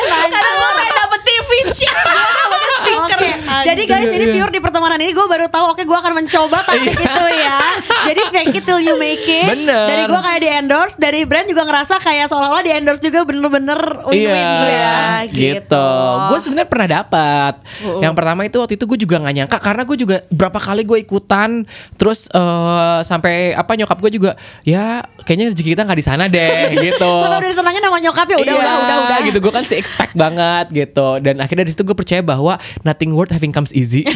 Karena 0.05 0.67
kayak 0.75 0.93
dapet 0.95 1.21
TV 1.25 1.49
shit 1.73 1.91
gue 2.05 2.23
dapet 2.23 2.69
speaker 2.79 3.17
Oke, 3.19 3.31
Jadi 3.65 3.81
guys, 3.83 4.07
ini 4.07 4.25
iya. 4.25 4.33
pure 4.37 4.51
di 4.51 4.59
pertemanan 4.59 4.97
ini 4.97 5.11
gue 5.11 5.25
baru 5.25 5.47
tahu 5.47 5.65
oke 5.71 5.81
gue 5.81 5.97
akan 5.97 6.13
mencoba 6.15 6.57
taktik 6.61 6.93
Iya. 6.93 7.01
itu 7.03 7.25
ya. 7.35 7.59
Jadi 8.05 8.21
fake 8.29 8.55
it 8.55 8.63
till 8.63 8.77
you 8.77 8.95
make 8.95 9.25
it. 9.25 9.49
Bener. 9.49 9.85
Dari 9.87 10.03
gue 10.05 10.21
kayak 10.21 10.39
di 10.39 10.49
endorse, 10.51 10.95
dari 10.95 11.19
brand 11.23 11.45
juga 11.45 11.63
ngerasa 11.63 11.97
kayak 11.97 12.29
seolah-olah 12.29 12.61
di 12.61 12.71
endorse 12.71 13.01
juga 13.01 13.25
bener-bener 13.25 13.79
win-win 14.05 14.29
Iya, 14.29 14.61
ya. 14.61 15.01
gitu. 15.25 15.65
gitu. 15.65 15.87
Gue 16.29 16.39
sebenarnya 16.39 16.69
pernah 16.69 16.87
dapat. 16.93 17.53
Yang 17.99 18.13
pertama 18.13 18.41
itu 18.43 18.57
waktu 18.57 18.73
itu 18.75 18.85
gue 18.85 18.99
juga 18.99 19.15
nggak 19.19 19.35
nyangka 19.35 19.57
karena 19.59 19.81
gue 19.83 19.97
juga 19.97 20.15
berapa 20.29 20.59
kali 20.59 20.81
gue 20.83 20.97
ikutan, 21.01 21.49
terus 21.95 22.29
eh, 22.29 22.99
sampai 23.01 23.33
apa 23.51 23.73
nyokap 23.73 23.97
gue 23.99 24.11
juga 24.13 24.31
ya 24.61 25.01
kayaknya 25.23 25.49
rezeki 25.49 25.69
kita 25.73 25.83
nggak 25.83 25.99
di 25.99 26.05
sana 26.05 26.23
deh 26.27 26.53
gitu. 26.85 27.11
Sampai 27.17 27.39
udah 27.39 27.49
ditenangin 27.49 27.81
sama 27.81 27.97
nyokap 27.97 28.27
ya 28.27 28.37
udah 28.37 28.45
Iya, 28.45 28.61
udah 28.61 28.75
udah 28.77 28.97
udah 29.01 29.17
gitu 29.25 29.37
gue 29.41 29.51
kan 29.51 29.63
sih 29.63 29.75
expect 29.75 30.13
banget 30.13 30.65
gitu 30.69 31.17
dan 31.19 31.39
akhirnya 31.39 31.65
dari 31.65 31.71
situ 31.71 31.81
gue 31.81 31.95
percaya 31.95 32.21
bahwa 32.21 32.55
nothing 32.83 33.09
worth 33.09 33.31
having 33.31 33.54
comes 33.55 33.71
easy 33.71 34.03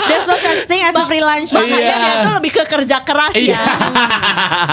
There's 0.00 0.26
no 0.26 0.34
such 0.34 0.66
thing 0.66 0.82
as 0.82 0.90
a 0.92 1.06
freelance. 1.06 1.52
Iya. 1.52 1.60
Makanya 1.60 1.96
dia 1.96 2.14
tuh 2.20 2.34
lebih 2.34 2.50
ke 2.50 2.62
kerja 2.64 2.96
keras 3.04 3.30
ya. 3.36 3.62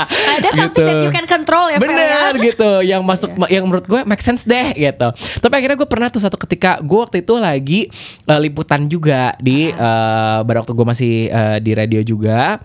Kayak 0.07 0.39
That's 0.41 0.57
something 0.57 0.77
Gitu. 0.77 0.89
that 0.89 1.03
you 1.03 1.11
can 1.11 1.25
control 1.25 1.65
ya 1.67 1.77
Fer, 1.77 1.85
ya. 1.85 1.93
Bener 1.93 2.33
gitu 2.39 2.69
Yang 2.81 3.01
masuk 3.03 3.29
Yang 3.45 3.63
menurut 3.65 3.85
gue 3.85 4.01
make 4.03 4.21
sense 4.21 4.45
deh 4.45 4.73
gitu 4.73 5.07
Tapi 5.13 5.53
akhirnya 5.53 5.77
gue 5.77 5.85
pernah 5.85 6.07
tuh 6.07 6.21
satu 6.21 6.37
ketika 6.39 6.79
Gue 6.79 6.99
waktu 7.01 7.21
itu 7.21 7.33
lagi 7.37 7.81
eh, 8.23 8.39
Liputan 8.39 8.85
juga 8.87 9.35
Di 9.37 9.69
eh, 9.69 10.37
Pada 10.41 10.57
waktu 10.57 10.73
gue 10.73 10.85
masih 10.87 11.13
eh, 11.27 11.57
Di 11.59 11.71
radio 11.73 12.01
juga 12.01 12.57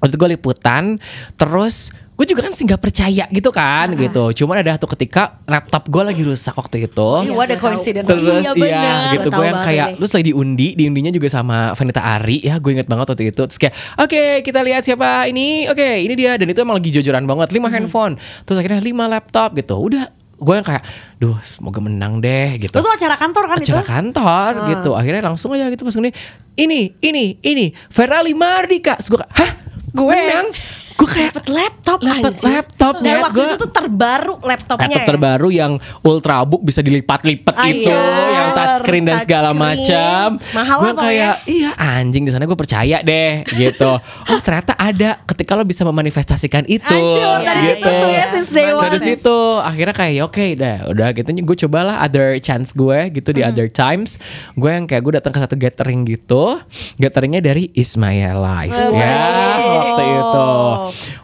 Waktu 0.00 0.10
itu 0.10 0.18
gue 0.18 0.30
liputan 0.34 1.00
Terus 1.34 1.88
Gue 2.14 2.22
juga 2.24 2.46
kan 2.46 2.54
sih 2.54 2.62
nggak 2.62 2.78
percaya 2.78 3.26
gitu 3.26 3.50
kan 3.50 3.90
gitu 3.92 4.30
Cuman 4.32 4.62
ada 4.62 4.78
satu 4.78 4.86
ketika 4.88 5.42
Laptop 5.44 5.90
gue 5.90 5.98
lagi 6.00 6.22
rusak 6.22 6.54
waktu 6.54 6.86
itu 6.86 7.10
Ih, 7.26 7.34
What 7.34 7.50
a 7.50 7.58
coincidence. 7.58 8.06
Terus 8.06 8.22
iya 8.38 8.50
iya, 8.50 8.52
bener. 8.54 9.18
gitu 9.18 9.28
gue 9.28 9.44
yang 9.44 9.58
kayak 9.60 9.86
ini. 9.88 9.98
terus 9.98 10.12
lagi 10.12 10.26
diundi, 10.26 10.68
diundinya 10.72 11.10
juga 11.10 11.26
sama 11.26 11.74
Vanita 11.74 12.00
Ari 12.00 12.38
ya, 12.40 12.56
gue 12.56 12.70
inget 12.70 12.86
banget 12.86 13.06
waktu 13.08 13.24
itu. 13.28 13.42
Terus 13.44 13.58
kayak 13.58 13.74
oke 13.98 14.22
kita 14.40 14.62
lihat 14.62 14.82
siapa 14.82 15.26
ini, 15.26 15.66
oke 15.66 15.82
ini 15.98 16.14
dia 16.14 16.34
dan 16.34 16.46
itu 16.46 16.56
emang 16.56 16.78
lagi 16.78 16.90
jojoran 16.92 17.24
banget, 17.24 17.50
lima 17.50 17.66
Hmm. 17.66 17.82
handphone, 17.82 18.14
terus 18.42 18.56
akhirnya 18.56 18.78
lima 18.78 19.04
laptop 19.04 19.50
gitu. 19.52 19.74
Udah 19.74 20.06
gue 20.34 20.54
yang 20.54 20.62
kayak, 20.62 20.82
duh 21.16 21.34
semoga 21.42 21.78
menang 21.78 22.18
deh 22.18 22.58
gitu. 22.58 22.74
Itu 22.74 22.86
acara 22.86 23.14
kantor 23.16 23.44
kan 23.48 23.56
Acara 23.58 23.82
itu? 23.82 23.88
kantor 23.88 24.50
gitu, 24.70 24.90
akhirnya 24.92 25.22
langsung 25.24 25.50
aja 25.50 25.66
gitu 25.66 25.82
pas 25.82 25.94
ini, 25.94 26.10
ini 26.54 26.80
ini 27.00 27.24
ini 27.40 27.64
Ferrari 27.88 28.34
Mardika, 28.34 28.94
Terus 28.98 29.10
gue 29.10 29.18
kayak, 29.18 29.34
hah 29.34 29.50
Gue. 29.90 30.10
menang? 30.10 30.46
Gue 30.94 31.08
kayak 31.08 31.30
Dapat 31.34 31.46
laptop 31.50 31.98
Dapet 31.98 32.14
anjir. 32.30 32.46
laptop, 32.48 32.94
Dan 32.94 33.04
Net. 33.04 33.18
waktu 33.20 33.34
Gua- 33.34 33.48
itu 33.48 33.56
tuh 33.58 33.70
terbaru 33.70 34.34
laptopnya 34.40 34.86
laptop 34.86 35.02
ya. 35.02 35.06
terbaru 35.06 35.48
yang 35.50 35.72
ultrabook 36.00 36.62
bisa 36.62 36.80
dilipat-lipat 36.80 37.50
Ah, 37.52 37.66
itu, 37.66 37.90
iya. 37.90 38.30
yang 38.32 38.48
touchscreen 38.52 39.04
dan 39.04 39.18
segala 39.20 39.50
macam. 39.50 40.26
Mahal 40.52 40.78
Gue 40.80 40.92
kayak 40.96 41.34
iya 41.46 41.70
anjing 41.74 42.22
di 42.22 42.30
sana 42.30 42.44
gue 42.44 42.54
percaya 42.54 43.00
deh 43.00 43.42
gitu. 43.48 43.90
oh 44.30 44.40
ternyata 44.40 44.74
ada 44.74 45.18
ketika 45.24 45.52
lo 45.52 45.62
bisa 45.62 45.82
memanifestasikan 45.82 46.62
itu. 46.64 46.86
Hancur 46.86 47.38
dari 47.42 47.60
gitu. 47.68 47.82
situ 47.82 47.90
tuh 47.90 48.10
ya 48.10 48.24
since 48.30 48.50
day 48.50 48.68
one. 48.68 48.82
Dari 48.84 48.98
situ 49.00 49.36
akhirnya 49.56 49.94
kayak 49.94 50.12
ya 50.12 50.22
oke 50.24 50.46
dah 50.54 50.76
udah 50.86 51.08
gitu 51.12 51.28
gue 51.34 51.56
cobalah 51.60 51.96
other 52.00 52.38
chance 52.38 52.70
gue 52.70 52.98
gitu 53.10 53.30
di 53.30 53.42
other 53.42 53.66
times 53.66 54.22
gue 54.52 54.70
yang 54.70 54.86
kayak 54.86 55.02
gue 55.02 55.12
datang 55.14 55.32
ke 55.32 55.40
satu 55.40 55.54
gathering 55.54 56.06
gitu 56.06 56.62
gatheringnya 56.96 57.42
dari 57.42 57.68
Ismail 57.72 58.36
Live 58.36 58.72
Oh, 58.74 58.90
ya 58.92 59.18
waktu 59.58 60.02
itu 60.06 60.50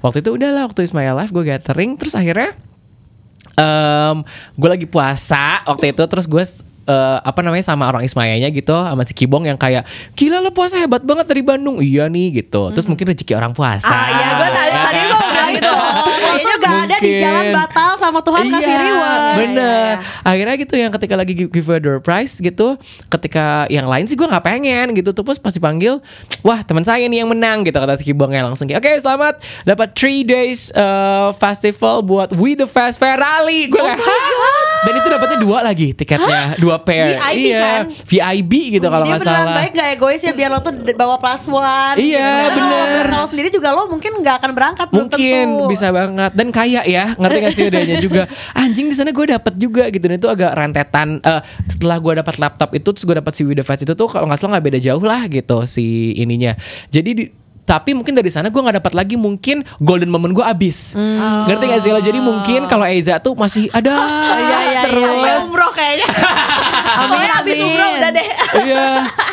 waktu 0.04 0.22
itu 0.22 0.30
udahlah 0.36 0.70
waktu 0.70 0.86
Ismail 0.86 1.16
Live 1.18 1.32
gue 1.34 1.44
gathering 1.44 1.98
terus 1.98 2.14
akhirnya 2.14 2.54
em 3.58 4.24
gue 4.56 4.68
lagi 4.68 4.86
puasa 4.86 5.66
waktu 5.66 5.92
itu 5.92 6.02
terus 6.06 6.24
gue 6.30 6.44
eh, 6.84 7.18
apa 7.20 7.40
namanya 7.40 7.64
sama 7.64 7.84
orang 7.84 8.02
Ismayanya 8.02 8.48
gitu 8.48 8.72
sama 8.72 9.02
si 9.02 9.12
Kibong 9.12 9.44
yang 9.44 9.56
kayak 9.56 9.84
gila 10.14 10.38
lo 10.38 10.50
puasa 10.50 10.76
hebat 10.76 11.02
banget 11.02 11.26
dari 11.26 11.42
Bandung. 11.42 11.80
Iya 11.80 12.06
nih 12.06 12.40
gitu. 12.40 12.70
Terus 12.70 12.86
mungkin 12.86 13.10
rezeki 13.10 13.32
orang 13.34 13.52
puasa. 13.52 13.88
Ah 13.88 14.06
iya 14.08 14.26
gue 14.32 14.48
tadi 14.50 14.70
tadi 14.78 15.00
mau 15.06 15.20
udah 15.22 15.46
gitu. 15.50 15.72
Kayaknya 16.20 16.54
gak 16.56 16.76
ada 16.80 16.96
di 16.98 17.10
jalan 17.18 17.44
batal 17.52 17.90
sama 17.96 18.18
Tuhan 18.20 18.44
kasih 18.46 18.70
Iya, 18.70 18.80
reward. 18.80 19.34
bener. 19.36 19.92
Akhirnya 20.22 20.54
gitu 20.56 20.74
yang 20.74 20.90
ketika 20.92 21.14
lagi 21.14 21.32
give 21.34 21.50
give 21.50 21.68
a 21.68 21.78
door 21.78 21.98
prize 21.98 22.36
gitu 22.36 22.78
ketika 23.08 23.66
yang 23.68 23.84
lain 23.84 24.06
sih 24.06 24.14
gue 24.14 24.24
nggak 24.24 24.44
pengen 24.44 24.94
gitu. 24.94 25.10
Pas 25.20 25.36
pasti 25.36 25.58
panggil 25.58 26.00
wah 26.40 26.62
teman 26.62 26.82
saya 26.82 27.04
nih 27.04 27.22
yang 27.22 27.30
menang 27.30 27.62
gitu 27.62 27.76
kata 27.76 27.96
si 27.96 28.04
Kibongnya 28.04 28.42
langsung 28.42 28.64
kayak 28.64 28.80
oke 28.80 28.92
selamat 28.98 29.34
dapat 29.64 29.88
three 29.92 30.22
days 30.22 30.72
uh, 30.72 31.30
festival 31.34 32.00
buat 32.00 32.32
We 32.34 32.54
The 32.54 32.64
Fest 32.64 32.96
Ferrari. 32.96 33.68
Gue 33.68 33.80
kayak 33.80 34.00
"Hah?" 34.00 34.69
Dan 34.80 34.92
itu 34.94 35.08
dapatnya 35.08 35.38
dua 35.38 35.58
lagi 35.60 35.88
tiketnya 35.92 36.56
dua 36.56 36.76
pair. 36.78 37.14
VIP 37.14 37.36
iya 37.42 37.60
kan? 37.60 37.80
VIP 38.02 38.52
gitu 38.72 38.86
kalau 38.86 39.04
Dia 39.04 39.12
nggak 39.12 39.22
salah. 39.22 39.54
baik 39.56 39.72
gak 39.72 39.88
egois 39.92 40.20
ya 40.20 40.32
biar 40.32 40.48
lo 40.48 40.58
tuh 40.58 40.72
bawa 40.92 41.16
plus 41.16 41.44
one 41.46 41.96
Iya, 41.96 42.18
kalau- 42.46 42.56
bener. 42.56 43.04
Kalau 43.10 43.26
sendiri 43.26 43.48
juga 43.48 43.68
lo 43.70 43.86
mungkin 43.86 44.12
gak 44.18 44.40
akan 44.40 44.50
berangkat 44.50 44.88
mungkin 44.90 45.46
tentu. 45.50 45.68
bisa 45.68 45.88
banget. 45.88 46.30
Dan 46.32 46.48
kaya 46.50 46.80
ya 46.82 47.12
ngerti 47.14 47.38
gak 47.38 47.52
sih 47.52 47.64
udahnya 47.66 47.96
juga? 47.98 48.22
Anjing 48.60 48.86
di 48.86 48.94
sana 48.94 49.10
gue 49.10 49.26
dapet 49.28 49.54
juga 49.54 49.84
gitu. 49.86 50.02
Dan 50.02 50.16
itu 50.16 50.26
agak 50.26 50.52
rentetan 50.52 51.08
Eh, 51.20 51.40
setelah 51.68 51.96
gue 51.96 52.12
dapat 52.16 52.34
laptop 52.36 52.70
itu 52.72 52.88
terus 52.90 53.04
gue 53.04 53.14
dapat 53.14 53.32
si 53.32 53.42
Wida 53.42 53.60
Fast 53.60 53.82
itu 53.82 53.92
tuh 53.92 54.06
kalau 54.06 54.24
nggak 54.24 54.38
salah 54.38 54.52
nggak 54.52 54.66
beda 54.66 54.80
jauh 54.80 55.02
lah 55.02 55.26
gitu 55.26 55.62
si 55.64 55.84
ininya. 56.14 56.56
Jadi 56.88 57.10
di 57.12 57.24
tapi 57.70 57.94
mungkin 57.94 58.18
dari 58.18 58.34
sana 58.34 58.50
gue 58.50 58.58
nggak 58.58 58.82
dapat 58.82 58.92
lagi 58.98 59.14
mungkin 59.14 59.62
golden 59.78 60.10
moment 60.10 60.34
gue 60.34 60.42
abis 60.42 60.98
ngerti 61.46 61.64
gak 61.70 61.80
sih 61.86 61.90
lo 61.94 62.02
jadi 62.02 62.18
mungkin 62.18 62.66
kalau 62.66 62.82
Eiza 62.82 63.22
tuh 63.22 63.38
masih 63.38 63.70
ada 63.70 63.94
iya, 64.42 64.58
iya, 64.74 64.80
terus 64.90 65.20
Sampai 65.20 65.46
umroh 65.46 65.70
kayaknya. 65.70 66.06
Amin, 67.04 67.30
abis 67.30 67.56
umroh 67.62 67.90
udah 67.96 68.10
deh. 68.10 68.26
iya. 68.66 68.86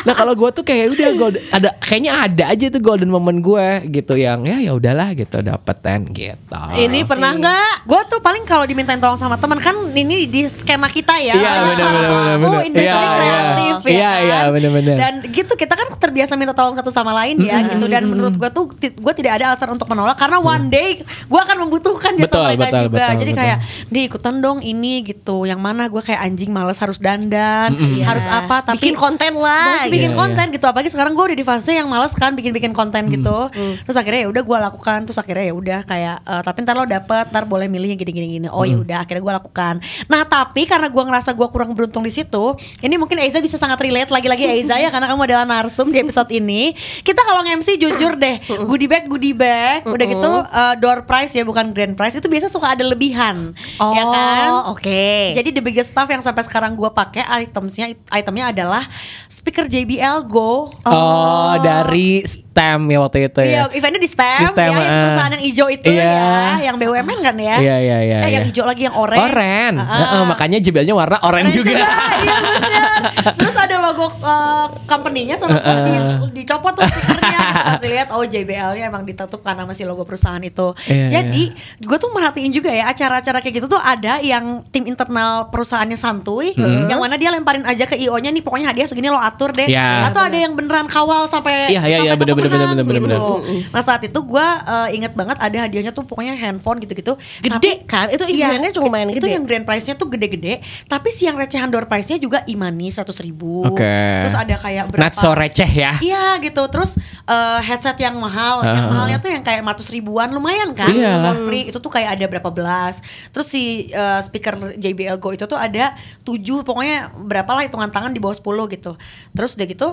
Nah 0.06 0.14
kalau 0.14 0.32
gue 0.36 0.50
tuh 0.52 0.64
kayak 0.64 0.94
udah 0.94 1.08
golden, 1.16 1.42
ada 1.50 1.68
kayaknya 1.82 2.12
ada 2.14 2.44
aja 2.52 2.66
tuh 2.70 2.82
golden 2.82 3.10
moment 3.10 3.38
gue 3.40 3.66
gitu 3.90 4.14
yang 4.14 4.44
ya 4.46 4.60
ya 4.62 4.72
udahlah 4.76 5.12
gitu 5.16 5.40
dapetan 5.42 6.08
gitu. 6.12 6.60
Ini 6.76 6.98
pernah 7.04 7.34
nggak? 7.34 7.88
Gue 7.88 8.00
tuh 8.06 8.20
paling 8.20 8.44
kalau 8.44 8.64
dimintain 8.68 9.00
tolong 9.00 9.18
sama 9.18 9.36
teman 9.40 9.58
kan 9.58 9.74
ini 9.92 10.28
di 10.28 10.46
skema 10.46 10.86
kita 10.86 11.18
ya. 11.18 11.34
Iya, 11.34 11.50
benar, 11.50 11.66
benar, 11.74 11.88
benar, 11.88 12.36
benar. 12.38 12.60
industri 12.68 12.86
Iya, 12.88 12.98
iya. 13.00 13.16
kreatif 13.18 13.74
ya 13.82 13.90
Iya, 13.90 14.10
kan. 14.10 14.20
iya, 14.22 14.38
benar, 14.52 14.70
benar. 14.72 14.96
Dan 14.96 15.14
gitu 15.32 15.52
kita 15.56 15.74
kan 15.74 15.88
terbiasa 15.98 16.32
minta 16.38 16.54
tolong 16.54 16.76
satu 16.76 16.90
sama 16.92 17.12
lain 17.24 17.40
ya 17.42 17.58
gitu. 17.64 17.86
Dan 17.88 18.06
menurut 18.08 18.27
gue 18.34 18.50
tuh 18.50 18.64
gue 18.74 19.12
tidak 19.16 19.32
ada 19.40 19.44
alasan 19.54 19.68
untuk 19.72 19.88
menolak 19.88 20.18
karena 20.18 20.38
one 20.38 20.66
day 20.68 20.88
gue 21.04 21.40
akan 21.40 21.56
membutuhkan 21.64 22.12
jasa 22.14 22.26
Betul, 22.28 22.44
mereka 22.44 22.62
betul, 22.66 22.82
juga. 22.84 22.96
betul, 22.98 23.14
Jadi 23.18 23.32
betul. 23.32 23.40
kayak 23.40 23.58
di 23.88 24.00
ikutan 24.04 24.34
dong 24.38 24.58
ini 24.60 24.94
gitu. 25.02 25.36
Yang 25.44 25.60
mana 25.60 25.82
gue 25.86 26.02
kayak 26.02 26.20
anjing 26.20 26.50
males 26.50 26.78
harus 26.78 26.98
dandan, 26.98 27.72
harus 28.04 28.24
Iya. 28.24 28.40
apa 28.44 28.56
tapi 28.64 28.82
bikin 28.82 28.96
konten 28.98 29.32
lah. 29.34 29.86
Mau 29.86 29.92
bikin 29.92 30.12
Iya, 30.12 30.18
konten 30.18 30.46
gitu. 30.50 30.64
Apalagi 30.66 30.90
sekarang 30.90 31.12
gue 31.14 31.24
udah 31.32 31.38
di 31.38 31.46
fase 31.46 31.72
yang 31.72 31.88
males 31.88 32.12
kan 32.12 32.34
bikin-bikin 32.34 32.72
konten 32.72 33.06
gitu. 33.08 33.48
Terus 33.84 33.96
akhirnya 33.96 34.26
ya 34.26 34.28
udah 34.28 34.42
gue 34.42 34.58
lakukan. 34.68 34.98
Terus 35.06 35.18
akhirnya 35.18 35.44
ya 35.48 35.54
udah 35.54 35.78
kayak 35.84 36.16
eh, 36.22 36.42
tapi 36.42 36.58
ntar 36.62 36.74
lo 36.74 36.84
dapet 36.84 37.30
ntar 37.30 37.44
boleh 37.44 37.68
milih 37.68 37.94
yang 37.94 38.00
gini-gini 38.00 38.26
gini 38.28 38.48
oh 38.48 38.64
ya 38.64 38.76
udah 38.76 38.98
akhirnya 39.04 39.22
gue 39.22 39.34
lakukan. 39.38 39.74
Nah 40.08 40.22
tapi 40.24 40.64
karena 40.64 40.88
gue 40.88 41.02
ngerasa 41.02 41.32
gue 41.32 41.48
kurang 41.48 41.72
beruntung 41.72 42.02
di 42.02 42.10
situ 42.10 42.54
ini 42.80 42.94
mungkin 42.96 43.18
Eiza 43.18 43.38
bisa 43.38 43.56
sangat 43.56 43.78
relate 43.80 44.08
lagi-lagi 44.08 44.44
Eiza 44.44 44.76
ya 44.76 44.88
karena 44.88 45.06
kamu 45.06 45.22
adalah 45.24 45.44
narsum 45.44 45.88
di 45.88 45.98
episode 45.98 46.28
ini. 46.30 46.72
Kita 47.00 47.20
kalau 47.20 47.44
nge-MC 47.44 47.78
jujur 47.78 48.07
deh 48.14 48.36
goodie 48.64 48.86
bag 48.86 49.04
goodie 49.04 49.34
bag 49.34 49.82
udah 49.84 50.06
gitu 50.06 50.32
eh, 50.42 50.74
door 50.78 51.02
prize 51.02 51.32
ya 51.32 51.42
bukan 51.42 51.72
grand 51.72 51.92
prize 51.92 52.14
itu 52.14 52.24
biasa 52.24 52.46
suka 52.46 52.72
ada 52.72 52.84
lebihan 52.84 53.50
Oh, 53.76 53.92
ya 53.92 54.04
kan 54.04 54.48
oke. 54.70 55.34
jadi 55.34 55.48
the 55.50 55.60
biggest 55.60 55.90
stuff 55.90 56.06
yang 56.06 56.20
sampai 56.20 56.40
sekarang 56.40 56.72
gue 56.72 56.88
pakai 56.88 57.20
itemsnya 57.42 57.90
itemnya 58.10 58.50
adalah 58.50 58.84
speaker 59.28 59.64
JBL 59.64 60.24
Go. 60.24 60.72
Oh, 60.82 61.52
dari 61.58 62.22
stem 62.22 62.84
ya 62.86 62.98
waktu 62.98 63.26
itu 63.26 63.40
Iya, 63.40 63.66
ya. 63.66 63.72
eventnya 63.72 63.98
di 63.98 64.10
STEM, 64.10 64.40
Di 64.40 64.46
STEM, 64.50 64.70
ya, 64.70 64.76
yang 64.76 64.84
ah. 64.84 65.00
perusahaan 65.00 65.32
yang 65.32 65.44
hijau 65.44 65.66
itu 65.68 65.88
Iya. 65.88 66.04
ya, 66.04 66.52
yang 66.64 66.76
BUMN 66.76 67.18
kan 67.22 67.36
ya. 67.38 67.56
Iya, 67.56 67.76
iya, 67.78 67.98
iya, 68.02 68.18
Eh, 68.24 68.30
yang 68.30 68.44
iya. 68.44 68.48
hijau 68.50 68.64
lagi 68.66 68.82
yang 68.84 68.94
orange. 68.94 69.24
Oren. 69.24 69.74
Ah, 69.78 69.82
ah. 69.82 69.98
Heeh, 69.98 70.22
makanya 70.26 70.58
jebelnya 70.58 70.92
warna 70.92 71.16
orange 71.22 71.54
Orange 71.54 71.54
juga. 71.54 71.70
iya 71.78 72.34
bener. 72.58 72.84
Terus 73.38 73.54
logo 73.88 74.06
uh, 74.20 74.68
company-nya 74.84 75.40
sama 75.40 75.56
Heeh. 75.56 76.28
di, 76.28 76.42
dicopot 76.42 76.76
tuh 76.76 76.84
stikernya 76.84 77.38
gitu 77.40 77.62
pas 77.64 77.80
dilihat 77.80 78.08
oh 78.12 78.22
JBL-nya 78.22 78.84
emang 78.86 79.02
ditutup 79.02 79.40
karena 79.40 79.64
masih 79.64 79.84
logo 79.84 80.04
perusahaan 80.04 80.40
itu. 80.40 80.76
Iya, 80.84 81.08
Jadi 81.08 81.52
gue 81.80 81.96
tuh 81.96 82.10
merhatiin 82.12 82.52
juga 82.52 82.68
ya 82.68 82.90
acara-acara 82.90 83.40
kayak 83.40 83.54
gitu 83.62 83.66
tuh 83.66 83.80
ada 83.80 84.20
yang 84.20 84.62
tim 84.68 84.84
internal 84.84 85.48
perusahaannya 85.48 85.96
santuy, 85.96 86.52
yang 86.86 87.00
mana 87.00 87.16
dia 87.16 87.32
lemparin 87.32 87.64
aja 87.64 87.84
ke 87.84 87.96
IO-nya 87.96 88.28
nih 88.28 88.42
pokoknya 88.44 88.70
hadiah 88.70 88.84
segini 88.84 89.08
lo 89.08 89.18
atur 89.18 89.50
deh. 89.52 89.66
Iya. 89.66 90.10
Atau 90.12 90.20
ada 90.20 90.36
yang 90.36 90.52
beneran 90.52 90.86
kawal 90.86 91.24
sampai 91.26 91.72
Iya, 91.72 91.80
iya, 91.84 91.96
sampai 92.02 92.12
iya, 92.12 92.14
bener, 92.18 92.34
bener, 92.36 92.50
pemenang 92.50 92.70
bener, 92.76 92.84
bener, 92.84 93.00
gitu. 93.00 93.32
bener. 93.40 93.70
Nah 93.72 93.82
saat 93.82 94.02
itu 94.04 94.18
gue 94.20 94.46
uh, 94.64 94.88
inget 94.92 95.12
banget 95.14 95.36
ada 95.38 95.56
hadiahnya 95.64 95.92
tuh 95.92 96.04
pokoknya 96.04 96.34
handphone 96.36 96.78
gitu-gitu. 96.82 97.16
Gede 97.40 97.84
kan? 97.86 98.10
Itu 98.10 98.24
Iya, 98.28 98.52
eventnya 98.52 98.72
cuma 98.76 98.88
main 98.92 99.08
itu 99.08 99.24
gede. 99.24 99.34
yang 99.34 99.44
grand 99.48 99.64
prize-nya 99.64 99.94
tuh 99.94 100.08
gede-gede, 100.10 100.60
tapi 100.84 101.08
si 101.10 101.24
yang 101.24 101.38
recehan 101.38 101.70
door 101.70 101.86
prize-nya 101.88 102.18
juga 102.18 102.42
imani 102.44 102.90
100 102.90 103.08
ribu. 103.24 103.64
Oke. 103.64 103.77
Terus 103.78 104.34
ada 104.34 104.54
kayak 104.58 104.84
berapa? 104.90 105.02
Not 105.06 105.14
so 105.14 105.30
receh 105.32 105.70
ya. 105.70 105.92
Iya 105.98 106.42
gitu. 106.42 106.62
Terus 106.66 106.98
eh, 107.24 107.60
headset 107.62 107.94
yang 107.98 108.18
mahal, 108.18 108.60
Ah. 108.60 108.74
yang 108.74 108.86
mahalnya 108.90 109.18
tuh 109.18 109.30
yang 109.30 109.42
kayak 109.42 109.62
400 109.62 109.94
ribuan 109.94 110.28
lumayan 110.28 110.74
kan? 110.74 110.90
Iyalah. 110.90 111.38
Free 111.44 111.70
itu 111.70 111.78
tuh 111.78 111.88
kayak 111.88 112.18
ada 112.18 112.24
berapa 112.26 112.50
belas. 112.50 113.00
Terus 113.30 113.46
si 113.46 113.62
uh, 113.90 114.18
speaker 114.18 114.54
JBL 114.74 115.16
Go 115.16 115.30
itu 115.30 115.44
tuh 115.44 115.56
ada 115.56 115.94
7 116.22 116.38
pokoknya 116.62 117.12
berapa 117.14 117.48
lah 117.48 117.62
hitungan 117.64 117.88
tangan 117.88 118.10
di 118.10 118.18
bawah 118.18 118.34
10 118.34 118.44
gitu. 118.74 118.92
Terus 119.32 119.54
udah 119.54 119.66
gitu 119.66 119.88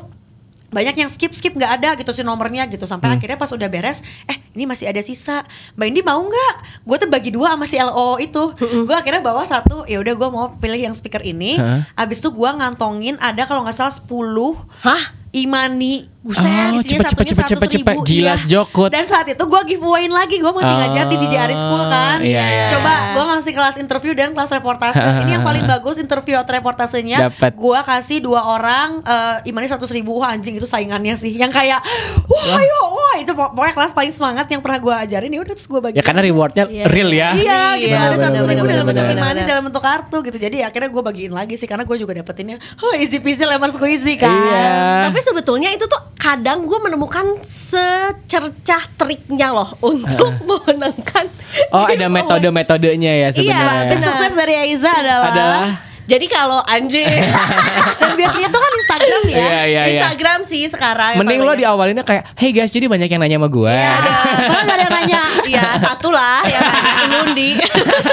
banyak 0.68 0.96
yang 0.96 1.08
skip 1.08 1.30
skip 1.30 1.52
nggak 1.52 1.72
ada 1.76 1.90
gitu 1.96 2.12
si 2.12 2.22
nomornya 2.22 2.66
gitu 2.66 2.84
sampai 2.84 3.08
Hmm. 3.08 3.16
akhirnya 3.16 3.36
pas 3.36 3.48
udah 3.48 3.66
beres 3.66 4.00
eh 4.26 4.38
ini 4.52 4.66
masih 4.66 4.86
ada 4.86 5.00
sisa 5.00 5.46
mbak 5.74 5.88
Indi 5.88 6.02
mau 6.02 6.20
nggak 6.20 6.54
gue 6.82 6.98
tuh 6.98 7.08
bagi 7.08 7.30
dua 7.30 7.54
sama 7.54 7.64
si 7.64 7.76
LO 7.76 8.18
itu 8.18 8.44
gue 8.58 8.96
akhirnya 8.96 9.20
bawa 9.20 9.44
satu 9.44 9.84
ya 9.84 9.98
udah 9.98 10.14
gue 10.14 10.30
mau 10.30 10.46
pilih 10.54 10.82
yang 10.82 10.92
speaker 10.92 11.22
ini 11.22 11.56
Hah? 11.56 11.86
abis 11.98 12.20
itu 12.20 12.30
gue 12.30 12.50
ngantongin 12.50 13.16
ada 13.18 13.44
kalau 13.44 13.62
nggak 13.62 13.74
salah 13.74 13.94
10 13.94 14.06
Hah? 14.82 15.04
Imani. 15.36 16.08
Buset 16.26 16.42
Oh, 16.42 16.82
cepet, 16.82 17.06
cepet, 17.14 17.26
cepet, 17.38 17.46
100 17.54 17.70
cepet, 17.70 17.70
ribu, 17.86 18.02
gila, 18.02 18.34
iya. 18.34 18.42
sejokut. 18.42 18.90
dan 18.90 19.06
saat 19.06 19.30
itu 19.30 19.46
gue 19.46 19.62
giveawayin 19.78 20.10
lagi 20.10 20.42
gue 20.42 20.50
masih 20.50 20.74
Oh, 20.74 20.80
ngajar 20.82 21.06
di 21.06 21.22
DJ 21.22 21.34
Aris 21.38 21.60
School 21.62 21.84
kan. 21.86 22.18
Iya, 22.18 22.42
iya. 22.42 22.68
coba 22.74 22.94
gue 23.14 23.24
ngasih 23.30 23.54
kelas 23.54 23.76
interview 23.78 24.18
dan 24.18 24.34
kelas 24.34 24.50
reportase. 24.50 24.98
Ini 24.98 25.38
yang 25.38 25.46
paling 25.46 25.70
bagus 25.78 26.02
interview 26.02 26.34
atau 26.42 26.50
reportasenya. 26.58 27.30
Gue 27.54 27.78
kasih 27.86 28.26
dua 28.26 28.42
orang 28.42 29.06
eh 29.06 29.54
imani 29.54 29.70
seratus 29.70 29.94
ribu. 29.94 30.18
Wah 30.18 30.34
anjing 30.34 30.58
itu 30.58 30.66
saingannya 30.66 31.14
sih. 31.14 31.30
Yang 31.30 31.62
kayak 31.62 31.80
wah. 32.26 32.58
ayo 32.58 32.80
itu 33.26 33.34
pok- 33.34 33.52
pokoknya 33.52 33.74
kelas 33.74 33.92
paling 33.92 34.10
semangat 34.10 34.46
yang 34.48 34.62
pernah 34.62 34.80
gue 34.80 34.94
ajarin 34.96 35.28
ya 35.28 35.40
udah 35.42 35.54
terus 35.54 35.66
gue 35.66 35.82
bagi 35.82 35.96
Ya 35.96 36.04
karena 36.04 36.22
rewardnya 36.22 36.64
real 36.86 37.10
ya. 37.10 37.30
Iya, 37.34 37.62
gitu 37.76 37.90
Iya, 37.90 38.00
ada 38.00 38.16
seratus 38.16 38.46
ribu 38.46 38.66
dalam 38.66 38.86
bentuk 38.86 39.06
imani 39.08 39.42
dalam 39.44 39.64
bentuk 39.66 39.82
kartu 39.82 40.18
gitu. 40.22 40.38
Jadi 40.38 40.58
akhirnya 40.62 40.88
gue 40.88 41.04
bagiin 41.04 41.34
lagi 41.34 41.56
sih 41.56 41.66
karena 41.66 41.82
gue 41.82 41.98
juga 41.98 42.14
dapetinnya, 42.14 42.56
oh 42.80 42.94
easy 42.94 43.18
peasy 43.18 43.42
lemon 43.42 43.68
squeezy 43.68 44.16
kan. 44.16 44.30
Iya. 44.30 44.70
Tapi 45.10 45.20
sebetulnya 45.20 45.70
itu 45.70 45.84
tuh 45.84 45.98
kadang 46.16 46.64
gue 46.64 46.80
menemukan 46.80 47.42
secercah 47.42 48.84
triknya 48.96 49.50
loh 49.52 49.74
untuk 49.82 50.32
memenangkan. 50.40 51.26
Oh, 51.72 51.86
ada 51.90 52.06
metode-metodenya 52.06 53.12
ya 53.12 53.22
Iya, 53.26 53.30
sebenarnya. 53.32 53.90
Tim 53.90 54.00
sukses 54.02 54.34
dari 54.34 54.54
Aiza 54.56 54.92
adalah, 54.92 55.30
Adalah 55.32 55.66
Jadi 56.06 56.26
kalau 56.28 56.62
anjing 56.62 57.06
dan 58.02 58.14
biasanya 58.14 58.48
tuh 58.48 58.62
kan 58.62 58.72
Instagram 58.76 59.22
ya. 59.26 59.36
Iya, 59.36 59.42
iya, 59.42 59.62
iya. 59.66 59.82
Instagram 59.98 60.40
sih 60.42 60.64
sekarang. 60.66 61.18
Mending 61.18 61.42
lo 61.42 61.54
diawalinnya 61.54 62.02
kayak, 62.02 62.30
hey 62.34 62.50
guys, 62.50 62.70
jadi 62.70 62.86
banyak 62.86 63.08
yang 63.08 63.18
nanya 63.20 63.38
sama 63.38 63.50
gue. 63.50 63.70
Iya, 63.70 63.90
ada. 63.98 64.12
Malah 64.46 64.64
gak 64.64 64.76
ada 64.76 64.84
yang 64.84 64.94
nanya. 64.94 65.22
Iya 65.46 65.66
satu 65.78 66.10
lah 66.10 66.46
yang 66.46 66.62
Lundi. 67.16 67.58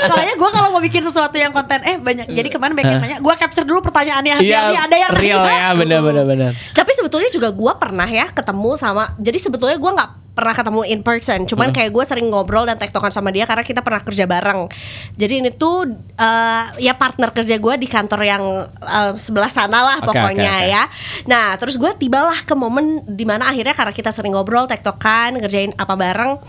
Makanya 0.03 0.35
gue 0.35 0.51
kalau 0.51 0.69
mau 0.71 0.81
bikin 0.81 1.03
sesuatu 1.03 1.37
yang 1.37 1.51
konten 1.51 1.81
eh 1.83 1.97
banyak. 1.97 2.27
Jadi 2.27 2.49
kemarin 2.49 2.73
banyak 2.73 2.93
yang 2.93 3.03
nanya, 3.03 3.19
gue 3.21 3.35
capture 3.37 3.65
dulu 3.65 3.81
pertanyaannya 3.83 4.41
Iya, 4.41 4.57
hasilnya 4.59 4.81
ada 4.83 4.97
yang 4.97 5.11
real 5.13 5.41
nanya. 5.41 5.53
ya, 5.53 5.69
bener-bener 5.77 6.25
bener. 6.25 6.51
Tapi 6.73 6.91
sebetulnya 6.93 7.29
juga 7.29 7.53
gue 7.53 7.73
pernah 7.77 8.07
ya 8.07 8.27
ketemu 8.27 8.71
sama. 8.75 9.13
Jadi 9.17 9.39
sebetulnya 9.39 9.77
gue 9.77 9.91
nggak 9.93 10.11
pernah 10.33 10.57
ketemu 10.57 10.81
in 10.89 11.01
person. 11.05 11.45
Cuman 11.45 11.77
kayak 11.77 11.93
gue 11.93 12.05
sering 12.09 12.33
ngobrol 12.33 12.65
dan 12.65 12.81
tektokan 12.81 13.13
sama 13.13 13.29
dia 13.29 13.45
karena 13.45 13.61
kita 13.61 13.85
pernah 13.85 14.01
kerja 14.01 14.25
bareng. 14.25 14.69
Jadi 15.21 15.45
ini 15.45 15.51
tuh 15.53 15.93
eh, 16.17 16.65
ya 16.81 16.97
partner 16.97 17.37
kerja 17.37 17.61
gue 17.61 17.75
di 17.77 17.89
kantor 17.89 18.21
yang 18.25 18.45
eh, 18.81 19.13
sebelah 19.21 19.53
sana 19.53 19.85
lah 19.85 19.99
Oke, 20.01 20.09
pokoknya 20.09 20.53
oke, 20.53 20.65
oke. 20.65 20.73
ya. 20.73 20.83
Nah 21.29 21.47
terus 21.61 21.77
gue 21.77 21.93
tibalah 22.01 22.39
ke 22.49 22.55
momen 22.57 23.05
di 23.05 23.29
mana 23.29 23.53
akhirnya 23.53 23.77
karena 23.77 23.93
kita 23.93 24.09
sering 24.09 24.33
ngobrol 24.33 24.65
tektokan 24.65 25.37
ngerjain 25.37 25.77
apa 25.77 25.95
bareng. 25.95 26.41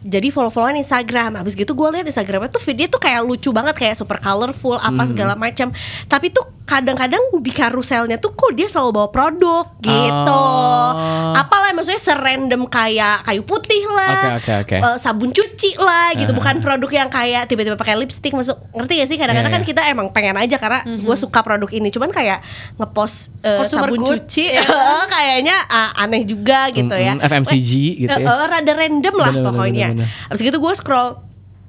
Jadi 0.00 0.28
follow-followan 0.28 0.76
Instagram. 0.76 1.36
Habis 1.36 1.54
gitu 1.54 1.72
gue 1.72 1.88
lihat 1.90 2.04
Instagramnya 2.04 2.48
tuh 2.48 2.62
video 2.62 2.86
tuh 2.86 2.98
kayak 2.98 3.20
lucu 3.20 3.50
banget 3.50 3.74
kayak 3.74 3.94
super 3.94 4.18
colorful 4.18 4.76
apa 4.76 4.92
Hmm. 4.98 5.06
segala 5.06 5.34
macam. 5.34 5.70
Tapi 6.04 6.28
tuh 6.28 6.44
kadang-kadang 6.64 7.22
di 7.36 7.48
karuselnya 7.48 8.18
tuh 8.18 8.32
kok 8.32 8.50
dia 8.50 8.66
selalu 8.66 8.90
bawa 8.92 9.08
produk 9.08 9.64
gitu. 9.78 10.42
Oh. 10.42 11.30
Apalah 11.32 11.70
maksudnya 11.70 11.96
serandom 11.96 12.66
kayak 12.66 13.22
kayu 13.22 13.40
putih 13.40 13.86
lah. 13.86 14.34
Oke, 14.36 14.50
oke, 14.58 14.74
oke. 14.74 14.76
eh, 14.82 14.96
sabun 14.96 15.30
cuci 15.30 15.78
lah 15.78 16.10
gitu. 16.12 16.32
Bukan 16.32 16.58
produk 16.58 16.90
yang 16.90 17.08
kayak 17.08 17.46
tiba-tiba 17.46 17.74
pakai 17.74 17.94
lipstick 17.94 18.32
masuk. 18.32 18.58
Ngerti 18.72 18.92
gak 18.96 19.08
sih? 19.08 19.16
Kadang-kadang 19.16 19.46
Iya, 19.46 19.56
kan 19.56 19.62
iya. 19.62 19.70
kita 19.70 19.82
emang 19.86 20.10
pengen 20.10 20.34
aja 20.34 20.56
karena 20.56 20.82
gue 20.82 21.16
suka 21.16 21.38
produk 21.40 21.70
ini. 21.70 21.88
Cuman 21.88 22.10
kayak 22.10 22.42
ngepost 22.76 23.30
Consumer 23.38 23.86
sabun 23.86 23.98
good. 24.00 24.08
cuci 24.26 24.44
kayaknya 25.08 25.56
ah, 25.66 25.94
aneh 25.96 26.22
juga 26.24 26.66
gitu 26.70 26.90
ya. 26.92 27.14
Mm-mm, 27.14 27.26
FMCG 27.26 27.70
gitu 28.00 28.10
ya. 28.12 28.18
Eh, 28.18 28.34
eh, 28.34 28.46
rada 28.48 28.72
random 28.74 29.14
lah 29.14 29.30
Bener, 29.30 29.38
bener, 29.38 29.46
pokoknya. 29.48 29.85
Bener. 29.92 30.08
Abis 30.26 30.40
gitu 30.40 30.56
gue 30.56 30.72
scroll 30.74 31.20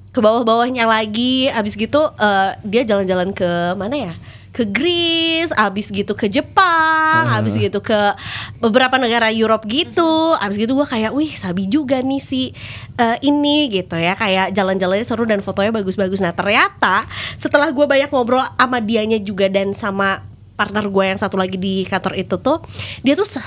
ke 0.10 0.20
bawah-bawahnya 0.20 0.86
lagi. 0.86 1.48
Abis 1.48 1.76
gitu 1.76 2.10
eh, 2.16 2.52
dia 2.64 2.82
jalan-jalan 2.84 3.30
ke 3.32 3.50
mana 3.76 3.96
ya? 3.96 4.16
Ke 4.50 4.66
Greece, 4.66 5.54
abis 5.54 5.94
gitu 5.94 6.18
ke 6.18 6.26
Jepang, 6.26 7.30
Ah. 7.30 7.38
abis 7.38 7.62
gitu 7.62 7.78
ke 7.78 7.94
beberapa 8.58 8.98
negara 8.98 9.30
Europe 9.30 9.70
gitu. 9.70 10.34
Abis 10.34 10.58
gitu 10.58 10.74
gue 10.74 10.88
kayak, 10.88 11.14
wih 11.14 11.30
sabi 11.32 11.70
juga 11.70 12.02
nih 12.02 12.18
si 12.18 12.58
eh, 12.98 13.18
ini 13.22 13.70
gitu 13.70 13.94
ya. 13.94 14.18
Kayak 14.18 14.58
jalan-jalannya 14.58 15.06
seru 15.06 15.30
dan 15.30 15.46
fotonya 15.46 15.70
bagus-bagus. 15.70 16.25
Nah 16.25 16.34
ternyata 16.34 17.06
setelah 17.38 17.70
gue 17.70 17.86
banyak 17.86 18.10
ngobrol 18.10 18.42
sama 18.42 18.82
dianya 18.82 19.22
juga 19.22 19.46
dan 19.46 19.77
sama 19.77 20.25
partner 20.58 20.90
gue 20.90 21.03
yang 21.06 21.22
satu 21.22 21.38
lagi 21.38 21.53
di 21.53 21.86
kantor 21.86 22.18
itu 22.18 22.34
tuh, 22.42 22.58
dia 23.06 23.14
tuh 23.14 23.30
se 23.30 23.38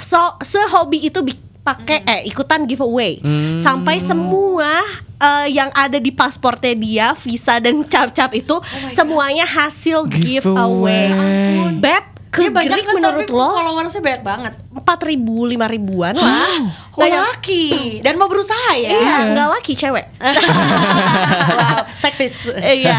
sehobi 0.46 1.10
itu 1.10 1.18
bi- 1.26 1.49
pakai 1.60 2.04
eh 2.04 2.20
ikutan 2.28 2.64
giveaway. 2.64 3.20
Sampai 3.60 4.00
semua 4.00 4.80
eh, 5.20 5.46
yang 5.52 5.68
ada 5.76 6.00
di 6.00 6.10
pasportnya 6.12 6.74
dia 6.76 7.08
visa 7.16 7.60
dan 7.60 7.84
cap-cap 7.84 8.32
itu 8.36 8.56
semuanya 8.92 9.44
hasil 9.44 10.08
giveaway. 10.08 11.08
Giveaway. 11.12 11.80
Beb 11.80 12.19
ke 12.30 12.46
Dia 12.46 12.54
banyak 12.54 12.70
Greek 12.70 12.86
kan, 12.86 12.94
menurut 12.94 13.26
tapi 13.26 13.34
lo 13.34 13.46
followersnya 13.52 14.00
banyak 14.00 14.22
banget. 14.22 14.52
empat 14.70 14.98
ribu 15.02 15.44
lima 15.44 15.66
ribuan 15.66 16.14
lah. 16.14 16.46
Yang- 16.94 17.26
laki 17.26 17.64
dan 18.00 18.14
mau 18.14 18.30
berusaha 18.30 18.70
ya. 18.76 18.86
Iya, 18.86 19.16
nggak 19.34 19.48
laki 19.50 19.72
cewek. 19.74 20.06
wow, 21.58 21.82
seksis. 21.96 22.54
Iya, 22.54 22.94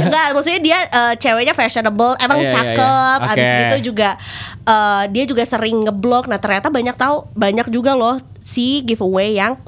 enggak 0.00 0.26
maksudnya 0.30 0.60
dia 0.62 0.78
eh, 0.86 1.14
ceweknya 1.16 1.50
fashionable, 1.50 2.14
emang 2.16 2.38
Iya, 2.38 2.46
iya, 2.46 2.54
cakep. 2.54 3.18
iya. 3.18 3.26
Habis 3.26 3.46
Oke. 3.46 3.58
gitu 3.58 3.76
juga 3.90 4.10
eh, 4.62 5.04
dia 5.10 5.24
juga 5.26 5.42
sering 5.42 5.76
ngeblog. 5.82 6.30
Nah, 6.30 6.38
ternyata 6.38 6.70
banyak 6.70 6.94
tahu 6.94 7.26
banyak 7.34 7.66
juga 7.68 7.98
loh 7.98 8.16
si 8.38 8.86
giveaway 8.86 9.34
yang 9.34 9.58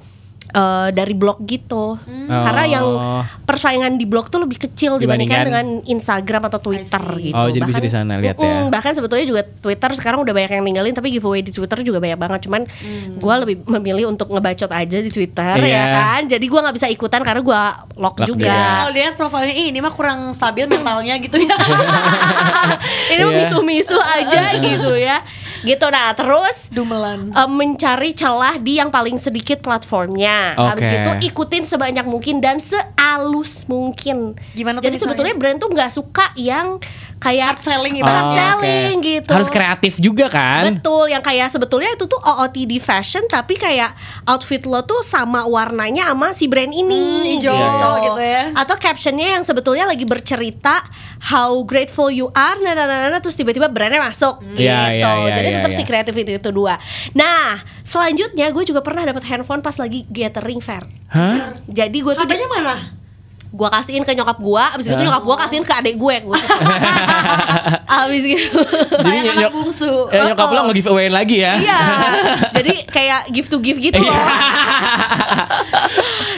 eh, 0.51 0.89
dari 0.91 1.13
blog 1.13 1.45
gitu. 1.45 1.97
Karena 2.27 2.65
yang 2.65 2.87
Oh. 2.87 3.23
persaingan 3.43 3.95
di 3.95 4.05
blog 4.05 4.27
tuh 4.27 4.39
lebih 4.39 4.57
kecil 4.59 4.97
dibandingkan 4.97 5.45
Dibandingkan- 5.45 5.47
dengan 5.79 5.87
Instagram 5.87 6.43
atau 6.45 6.59
Twitter 6.59 7.03
gitu. 7.19 7.35
Oh, 7.35 7.47
jadi 7.47 7.63
bisa 7.63 7.79
di 7.79 7.89
sana 7.89 8.17
lihat 8.17 8.37
ya. 8.37 8.45
Mm-mm, 8.59 8.69
Bahkan 8.69 8.93
sebetulnya 8.93 9.25
juga 9.25 9.43
Twitter 9.45 9.91
sekarang 9.93 10.21
udah 10.21 10.31
banyak 10.31 10.51
yang 10.51 10.63
ninggalin 10.63 10.93
tapi 10.93 11.09
giveaway 11.11 11.41
di 11.41 11.51
Twitter 11.51 11.81
juga 11.81 11.99
banyak 11.99 12.17
banget. 12.17 12.41
Cuman 12.45 12.63
gua 13.17 13.41
lebih 13.41 13.65
memilih 13.67 14.09
untuk 14.09 14.29
ngebacot 14.29 14.69
aja 14.69 14.99
di 14.99 15.09
Twitter 15.09 15.55
ya 15.57 15.65
Iya. 15.65 15.85
kan. 15.95 16.21
Jadi 16.27 16.45
gua 16.45 16.61
nggak 16.63 16.77
bisa 16.77 16.89
ikutan 16.89 17.21
karena 17.21 17.41
gua 17.41 17.61
lock, 17.95 18.17
Lock 18.17 18.27
juga. 18.27 18.49
Kalau 18.49 18.91
lihat 18.91 19.13
profilnya 19.15 19.53
"Ih, 19.53 19.69
ini 19.69 19.79
mah 19.79 19.91
kurang 19.91 20.31
stabil 20.31 20.65
mentalnya 20.65 21.17
gitu 21.19 21.37
ya. 21.37 21.55
ini 23.11 23.21
mah 23.21 23.31
Iya. 23.31 23.41
misu-misu 23.43 23.97
aja 23.97 24.41
gitu 24.57 24.93
ya 24.95 25.21
gitu 25.61 25.87
nah 25.89 26.13
terus 26.13 26.69
Dumelan. 26.69 27.31
eh, 27.31 27.49
mencari 27.49 28.13
celah 28.13 28.57
di 28.57 28.77
yang 28.77 28.89
paling 28.89 29.17
sedikit 29.17 29.59
platformnya 29.59 30.55
habis 30.55 30.85
Oke. 30.85 30.95
gitu 30.95 31.11
ikutin 31.29 31.65
sebanyak 31.65 32.05
mungkin 32.05 32.39
dan 32.39 32.59
sealus 32.59 33.67
mungkin 33.67 34.39
Gimana 34.53 34.79
tuh 34.79 34.87
jadi 34.87 34.95
misalnya? 34.95 35.03
sebetulnya 35.15 35.35
brand 35.35 35.59
tuh 35.59 35.71
nggak 35.71 35.91
suka 35.91 36.27
yang 36.35 36.79
kayak 37.19 37.45
Hard 37.49 37.61
selling 37.63 37.95
Oh, 37.99 38.03
ibaratnya. 38.03 38.27
oke. 38.31 38.39
selling 38.63 38.97
gitu. 39.03 39.31
Harus 39.35 39.51
kreatif 39.51 39.95
juga 39.99 40.27
kan? 40.31 40.71
Betul, 40.71 41.11
yang 41.11 41.19
kayak 41.19 41.51
sebetulnya 41.51 41.91
itu 41.93 42.07
tuh 42.07 42.19
OOTD 42.19 42.79
fashion 42.79 43.27
tapi 43.27 43.55
kayak 43.55 43.95
outfit 44.25 44.63
lo 44.63 44.83
tuh 44.83 45.03
sama 45.03 45.43
warnanya 45.45 46.11
sama 46.11 46.31
si 46.31 46.47
brand 46.47 46.71
ini 46.71 46.95
Hmm, 46.95 47.27
hijau 47.37 47.91
gitu 48.05 48.21
ya. 48.23 48.55
Atau 48.55 48.79
captionnya 48.79 49.35
yang 49.35 49.43
sebetulnya 49.43 49.85
lagi 49.85 50.03
bercerita 50.03 50.83
how 51.31 51.59
grateful 51.63 52.07
you 52.07 52.31
are, 52.31 52.55
nah, 52.59 52.73
nah, 52.73 52.87
nah, 52.87 53.11
nah, 53.11 53.19
terus 53.19 53.35
tiba-tiba 53.35 53.67
brandnya 53.67 53.99
masuk 53.99 54.39
gitu. 54.55 54.63
Iya, 54.63 54.95
iya, 54.95 55.11
iya, 55.19 55.35
Jadi 55.35 55.49
iya, 55.51 55.57
tetap 55.59 55.73
iya. 55.75 55.79
si 55.79 55.83
creativity 55.83 56.33
itu 56.39 56.51
dua. 56.51 56.79
Nah, 57.13 57.59
selanjutnya 57.83 58.47
gue 58.49 58.63
juga 58.63 58.79
pernah 58.79 59.03
dapat 59.03 59.27
handphone 59.27 59.59
pas 59.59 59.75
lagi 59.75 60.07
gathering 60.07 60.63
fair. 60.63 60.87
Hah? 61.11 61.59
Jadi 61.67 61.99
gue 61.99 62.13
tuh 62.15 62.23
Hadiahnya 62.23 62.49
mana? 62.49 62.75
Gue 63.49 63.69
kasihin 63.73 64.05
ke 64.05 64.13
nyokap 64.13 64.39
gue, 64.39 64.65
abis 64.77 64.85
itu 64.93 65.03
nyokap 65.03 65.23
gue 65.25 65.37
kasihin 65.41 65.65
ke 65.65 65.73
adik 65.73 65.97
gue. 65.97 66.17
Gua 66.25 66.37
abis 67.89 68.23
gitu. 68.27 68.61
Jadi 68.61 69.01
Sayang 69.01 69.25
anak 69.27 69.43
nyok- 69.43 69.55
bungsu. 69.55 69.93
Eh, 70.09 70.21
nyokap 70.23 70.49
lo 70.49 70.61
nge-giveaway 70.67 71.09
lagi 71.09 71.37
ya? 71.39 71.55
Iya. 71.57 71.81
Jadi 72.59 72.73
kayak 72.87 73.21
gift 73.29 73.49
to 73.49 73.59
gift 73.59 73.81
gitu 73.81 73.97
loh. 73.97 74.09
Iya. 74.09 74.23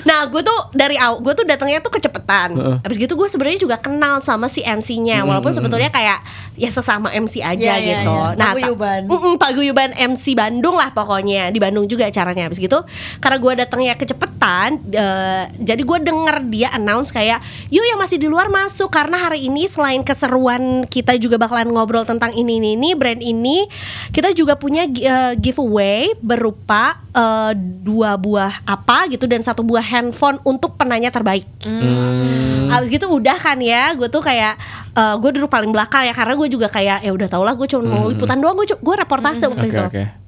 nah, 0.05 0.19
Nah, 0.21 0.29
gue 0.29 0.43
tuh 0.43 0.59
dari 0.71 0.95
awal, 0.95 1.17
gue 1.19 1.33
tuh 1.33 1.45
datangnya 1.45 1.81
tuh 1.81 1.89
kecepetan. 1.91 2.53
Abis 2.79 2.97
gitu 2.97 3.17
gue 3.17 3.25
sebenarnya 3.25 3.57
juga 3.59 3.77
kenal 3.77 4.21
sama 4.21 4.47
si 4.47 4.61
MC-nya, 4.61 5.25
walaupun 5.25 5.49
sebetulnya 5.51 5.89
kayak 5.89 6.21
ya 6.55 6.69
sesama 6.69 7.09
MC 7.11 7.41
aja 7.41 7.57
Iya, 7.57 7.75
iya, 7.79 7.93
gitu. 7.97 8.13
iya. 8.13 8.37
Nah, 8.37 8.53
ta- 8.53 8.53
Paguyuban. 8.53 9.01
Mm-mm, 9.09 9.35
paguyuban 9.37 9.91
MC 9.97 10.37
Bandung 10.37 10.77
lah 10.77 10.91
pokoknya 10.91 11.49
di 11.49 11.57
Bandung 11.57 11.89
juga 11.89 12.05
acaranya. 12.05 12.47
Abis 12.47 12.61
gitu, 12.61 12.85
karena 13.17 13.39
gue 13.39 13.53
datangnya 13.57 13.95
kecepetan, 13.95 14.69
eh, 14.91 15.45
jadi 15.57 15.81
gue 15.81 15.99
denger 16.03 16.37
dia 16.51 16.69
announce 16.71 17.09
kayak, 17.11 17.41
yuk 17.71 17.81
yang 17.83 17.97
masih 17.97 18.21
di 18.21 18.29
luar 18.29 18.47
masuk 18.47 18.91
karena 18.91 19.17
hari 19.17 19.49
ini 19.49 19.65
selain 19.65 20.05
keseruan 20.05 20.85
kita 20.85 21.17
juga 21.17 21.40
bakalan 21.41 21.73
ngobrol 21.73 22.05
tentang 22.05 22.37
ini 22.37 22.61
ini 22.61 22.77
ini 22.77 22.93
brand 22.93 23.25
ini, 23.25 23.65
kita 24.13 24.37
juga 24.37 24.61
punya 24.61 24.85
eh, 24.85 25.33
giveaway 25.41 26.13
berupa 26.21 27.01
eh, 27.17 27.57
dua 27.57 28.21
buah 28.21 28.69
apa 28.69 29.09
gitu 29.09 29.25
dan 29.25 29.41
satu 29.41 29.65
buah 29.65 29.81
handphone 29.81 30.37
untuk 30.45 30.77
penanya 30.77 31.09
terbaik. 31.09 31.49
Hmm. 31.65 32.69
Abis 32.69 32.93
gitu 32.93 33.09
udah 33.09 33.41
kan 33.41 33.57
ya, 33.65 33.97
gue 33.97 34.13
tuh 34.13 34.21
kayak 34.21 34.61
eh, 34.93 35.15
gue 35.17 35.31
duduk 35.41 35.49
paling 35.49 35.73
belakang 35.73 36.05
ya 36.05 36.13
karena 36.13 36.37
gue 36.37 36.49
juga 36.53 36.69
kayak 36.69 37.01
ya 37.01 37.11
udah 37.17 37.29
tau 37.33 37.41
lah 37.41 37.57
gue 37.57 37.65
cuma 37.65 37.89
mau 37.89 38.13
liputan 38.13 38.37
doang 38.37 38.61
gue 38.61 38.77
gue 38.77 38.95
reportase 39.01 39.49
waktu 39.49 39.73
Oke 39.73 39.73
itu. 39.73 39.85
oke. 39.89 40.20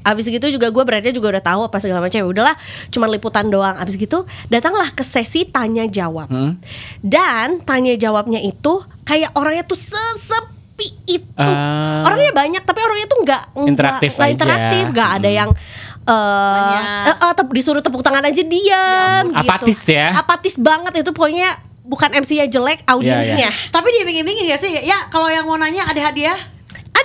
Abis 0.00 0.26
gitu 0.26 0.46
juga 0.48 0.68
gue 0.68 0.82
brandnya 0.82 1.10
juga 1.10 1.30
udah 1.30 1.44
tahu 1.44 1.60
apa 1.62 1.76
segala 1.76 1.98
macam. 1.98 2.16
Ya 2.16 2.26
udahlah, 2.26 2.56
cuma 2.88 3.06
liputan 3.06 3.46
doang. 3.46 3.74
Abis 3.74 3.94
gitu 3.94 4.22
datanglah 4.46 4.90
ke 4.90 5.00
sesi 5.00 5.44
tanya 5.44 5.84
jawab. 5.84 6.26
Hmm. 6.26 6.56
Dan 7.00 7.60
tanya 7.60 7.94
jawabnya 7.94 8.38
itu 8.38 8.78
kayak 9.02 9.32
orangnya 9.32 9.62
tuh 9.62 9.76
sesepi 9.76 10.88
itu. 11.06 11.28
Ah. 11.36 12.02
Orangnya 12.02 12.32
banyak 12.32 12.62
tapi 12.62 12.80
orangnya 12.80 13.06
tuh 13.06 13.18
nggak 13.20 13.42
nggak- 13.52 13.68
Interaktif 13.68 14.10
nggak 14.14 14.30
interaktif, 14.30 14.84
nggak 14.90 15.10
ada 15.12 15.30
yang 15.30 15.50
eh 16.00 16.54
Banyak. 16.56 16.82
eh, 17.04 17.16
eh, 17.20 17.32
tep- 17.34 17.52
disuruh 17.52 17.80
tepuk 17.80 18.00
tangan 18.00 18.22
aja 18.22 18.40
diam 18.40 19.24
gitu. 19.28 19.44
Apatis 19.44 19.80
ya. 19.84 20.16
Apatis 20.16 20.56
banget 20.56 20.92
itu 20.98 21.12
pokoknya 21.12 21.52
bukan 21.84 22.08
MC-nya 22.14 22.46
jelek, 22.46 22.80
audiensnya. 22.84 23.48
Tapi 23.68 23.88
diiming-imingin 23.90 24.44
gak 24.46 24.60
sih? 24.60 24.72
Ya 24.78 25.08
kalau 25.08 25.26
yang 25.26 25.44
mau 25.44 25.56
nanya 25.56 25.84
ada 25.84 26.00
hadiah. 26.02 26.36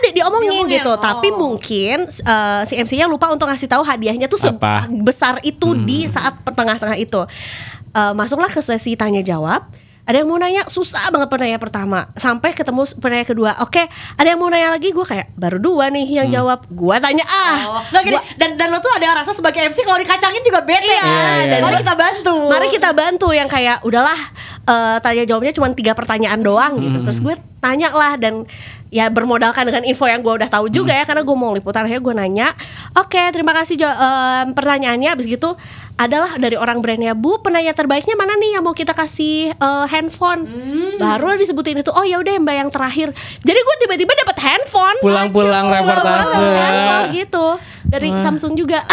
Ada 0.03 0.11
diomongin 0.11 0.67
Diomongin, 0.67 0.75
gitu 0.77 0.91
oh. 0.91 0.99
tapi 0.99 1.31
mungkin 1.31 1.97
uh, 2.05 2.61
si 2.63 2.75
MC-nya 2.75 3.07
lupa 3.07 3.31
untuk 3.31 3.47
ngasih 3.47 3.65
tahu 3.65 3.81
hadiahnya 3.81 4.27
tuh 4.27 4.37
Apa? 4.43 4.85
sebesar 4.85 5.39
itu 5.41 5.71
di 5.79 6.05
saat 6.05 6.35
tengah-tengah 6.43 6.99
itu 6.99 7.23
Uh, 7.93 8.09
masuklah 8.09 8.49
ke 8.49 8.57
sesi 8.57 8.97
tanya 8.97 9.21
jawab 9.21 9.69
ada 10.03 10.17
yang 10.17 10.25
mau 10.25 10.35
nanya 10.35 10.65
susah 10.65 11.13
banget 11.13 11.29
penanya 11.29 11.55
pertama 11.55 12.09
sampai 12.17 12.51
ketemu 12.51 12.89
penanya 12.97 13.21
kedua 13.21 13.51
oke 13.61 13.85
ada 14.17 14.27
yang 14.27 14.35
mau 14.35 14.49
nanya 14.49 14.73
lagi 14.73 14.89
gue 14.89 15.05
kayak 15.05 15.29
baru 15.37 15.61
dua 15.61 15.87
nih 15.87 16.19
yang 16.19 16.25
jawab 16.27 16.65
gue 16.67 16.95
tanya 16.97 17.21
ah 17.23 17.57
Oh, 17.69 17.81
nggak 17.93 18.01
gini. 18.01 18.17
Gua- 18.17 18.25
Dan 18.35 18.57
dan 18.57 18.67
lo 18.73 18.81
tuh 18.81 18.89
ada 18.91 19.21
rasa 19.21 19.29
sebagai 19.31 19.61
MC 19.61 19.85
kalau 19.85 20.01
dikacangin 20.01 20.41
juga 20.41 20.65
bete. 20.65 20.89
Iya, 20.89 21.05
kan? 21.05 21.45
iya, 21.47 21.59
Mari 21.61 21.75
iya. 21.77 21.81
kita 21.85 21.95
bantu. 21.95 22.35
Mari 22.49 22.67
kita 22.73 22.89
bantu 22.91 23.27
yang 23.29 23.45
kayak 23.47 23.77
udahlah 23.85 24.19
eh, 24.65 24.97
tanya 24.99 25.23
jawabnya 25.23 25.53
cuma 25.53 25.69
tiga 25.71 25.93
pertanyaan 25.93 26.41
doang 26.41 26.81
gitu. 26.81 26.97
Terus 27.05 27.19
gue 27.21 27.35
tanya 27.61 27.93
lah 27.93 28.17
dan 28.17 28.43
ya 28.93 29.09
bermodalkan 29.09 29.65
dengan 29.65 29.81
info 29.81 30.05
yang 30.05 30.21
gue 30.21 30.29
udah 30.37 30.45
tahu 30.45 30.69
juga 30.69 30.93
ya 30.93 31.01
karena 31.01 31.25
gue 31.25 31.33
mau 31.33 31.49
liputan 31.49 31.83
akhirnya 31.83 32.03
gue 32.03 32.13
nanya. 32.13 32.47
Oke 32.93 33.17
terima 33.33 33.49
kasih 33.51 33.75
jo- 33.75 33.89
em, 33.89 34.53
pertanyaannya. 34.53 35.09
Abis 35.09 35.25
gitu 35.25 35.57
adalah 35.93 36.37
dari 36.37 36.57
orang 36.57 36.81
brandnya 36.81 37.13
Bu 37.13 37.37
penanya 37.41 37.69
terbaiknya 37.69 38.13
mana 38.13 38.33
nih 38.33 38.57
yang 38.57 38.63
mau 38.63 38.73
kita 38.73 38.93
kasih 38.93 39.51
eh, 39.51 39.85
handphone. 39.89 40.45
Baru 40.95 41.33
disebutin 41.33 41.81
itu. 41.81 41.89
Oh 41.89 42.05
ya 42.05 42.21
udah 42.21 42.37
mbak 42.37 42.55
yang 42.55 42.69
terakhir. 42.69 43.09
Jadi 43.41 43.59
gue 43.59 43.75
tiba-tiba 43.81 44.13
dapat 44.13 44.37
handphone. 44.37 44.97
Pulang-pulang 45.01 45.73
reportase. 45.73 46.37
handphone 46.37 47.05
gitu 47.11 47.45
dari 47.87 48.09
Samsung 48.11 48.53
juga. 48.55 48.83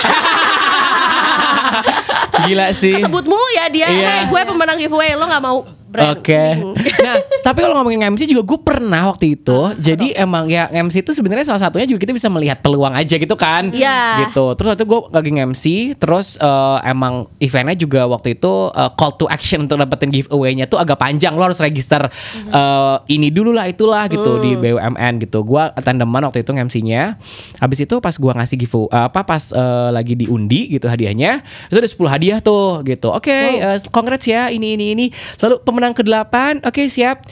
Gila 2.46 2.72
sih. 2.72 2.94
Kesebut 2.96 3.24
mulu 3.26 3.48
ya 3.56 3.66
dia. 3.68 3.86
Iya. 3.90 4.10
Hey, 4.24 4.30
gue 4.30 4.40
pemenang 4.48 4.78
giveaway 4.80 5.14
lo 5.14 5.26
nggak 5.26 5.42
mau 5.42 5.58
brand. 5.90 6.14
Oke. 6.14 6.44
Hmm. 6.54 6.74
Nah, 6.78 7.16
tapi 7.42 7.58
kalau 7.66 7.82
ngomongin 7.82 8.14
MC 8.14 8.30
juga 8.30 8.42
gue 8.46 8.58
pernah 8.62 9.10
waktu 9.10 9.34
itu. 9.34 9.58
jadi 9.82 10.22
emang 10.22 10.46
ya 10.46 10.70
MC 10.70 11.02
itu 11.02 11.10
sebenarnya 11.10 11.50
salah 11.50 11.58
satunya 11.58 11.90
juga 11.90 12.06
kita 12.06 12.14
bisa 12.14 12.30
melihat 12.30 12.62
peluang 12.62 12.94
aja 12.94 13.18
gitu 13.18 13.34
kan. 13.34 13.74
Iya. 13.74 14.30
Gitu. 14.30 14.54
Terus 14.54 14.66
waktu 14.70 14.78
itu 14.78 14.86
gue 14.86 15.00
lagi 15.10 15.30
MC, 15.34 15.64
terus 15.98 16.38
eh, 16.38 16.78
emang 16.86 17.26
eventnya 17.42 17.74
juga 17.74 18.06
waktu 18.06 18.38
itu 18.38 18.70
eh, 18.70 18.90
call 18.94 19.12
to 19.18 19.26
action 19.26 19.66
untuk 19.66 19.82
dapetin 19.82 20.14
giveaway-nya 20.14 20.70
tuh 20.70 20.78
agak 20.78 21.02
panjang. 21.02 21.34
Lo 21.34 21.50
harus 21.50 21.58
register 21.58 22.06
eh, 22.46 22.96
ini 23.10 23.34
dulu 23.34 23.50
lah 23.50 23.66
itulah 23.66 24.06
gitu 24.06 24.38
di 24.38 24.54
BUMN 24.54 25.18
gitu. 25.26 25.42
Gue 25.42 25.66
tandeman 25.82 26.22
waktu 26.30 26.46
itu 26.46 26.54
MC-nya. 26.54 27.18
Habis 27.58 27.84
itu 27.84 27.98
pas 27.98 28.14
gue 28.14 28.32
ngasih 28.32 28.56
giveaway 28.56 28.79
apa 28.88 29.20
pas 29.20 29.50
eh, 29.50 29.88
lagi 29.90 30.14
diundi 30.14 30.70
gitu 30.70 30.86
hadiahnya, 30.86 31.42
itu 31.68 31.76
ada 31.76 31.90
10 31.90 32.06
hadiah 32.08 32.38
tuh 32.38 32.80
gitu. 32.82 33.10
Oke, 33.10 33.28
eh, 33.60 33.76
congrats 33.88 34.24
ya 34.24 34.48
ini 34.48 34.72
ini 34.72 34.86
ini. 34.94 35.06
Lalu 35.36 35.60
pemenang 35.60 35.92
ke-8, 35.92 36.62
oke 36.62 36.82
siap. 36.86 37.26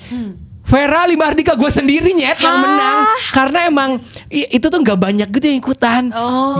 Vera 0.62 1.08
Lima 1.08 1.32
Ardika 1.32 1.56
gue 1.56 1.72
sendiri 1.72 2.12
nyet 2.12 2.36
yang 2.38 2.60
menang 2.60 2.98
karena 3.32 3.58
emang 3.64 3.90
itu 4.28 4.60
tuh 4.60 4.76
nggak 4.76 5.00
banyak 5.00 5.28
gitu 5.32 5.48
yang 5.48 5.58
ikutan 5.58 6.02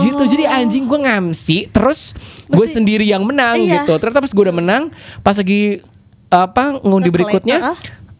gitu 0.01 0.23
jadi 0.25 0.49
anjing 0.49 0.89
gue 0.89 0.97
ngamsi 0.97 1.69
terus 1.69 2.17
gue 2.49 2.65
sendiri 2.65 3.05
yang 3.05 3.21
menang 3.21 3.61
Iya. 3.61 3.85
gitu 3.85 4.01
ternyata 4.01 4.25
pas 4.25 4.33
gue 4.33 4.41
udah 4.41 4.57
menang 4.57 4.83
pas 5.21 5.37
lagi 5.37 5.85
apa 6.25 6.81
ngundi 6.81 7.05
berikutnya 7.11 7.57
heeh. 7.61 7.77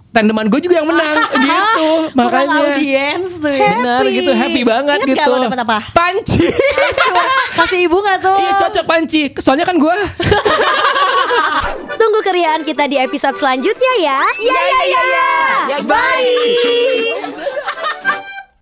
Tandeman 0.10 0.50
gue 0.50 0.60
juga 0.60 0.82
yang 0.82 0.89
menang 0.89 1.17
gitu 1.45 1.89
makanya 2.17 2.60
audiens 2.74 3.38
tuh 3.38 3.54
ya. 3.54 3.78
benar 3.78 4.04
gitu 4.10 4.32
happy 4.34 4.62
banget 4.65 4.98
Ingat 5.06 5.10
gitu 5.13 5.30
gak 5.30 5.41
dapet 5.45 5.60
apa? 5.62 5.78
panci 5.93 6.45
Kasih 7.60 7.80
ibu 7.86 7.98
gak 8.02 8.17
tuh? 8.24 8.38
iya 8.39 8.52
cocok 8.58 8.86
panci 8.88 9.22
soalnya 9.38 9.69
kan 9.69 9.78
gue 9.78 9.95
Tunggu 12.00 12.19
keriaan 12.24 12.63
kita 12.63 12.88
di 12.88 12.95
episode 12.95 13.36
selanjutnya 13.36 13.93
ya. 14.00 14.22
Ya 14.39 14.62
ya 14.63 14.82
ya. 14.88 15.04
ya. 15.67 15.78
Bye. 15.84 17.67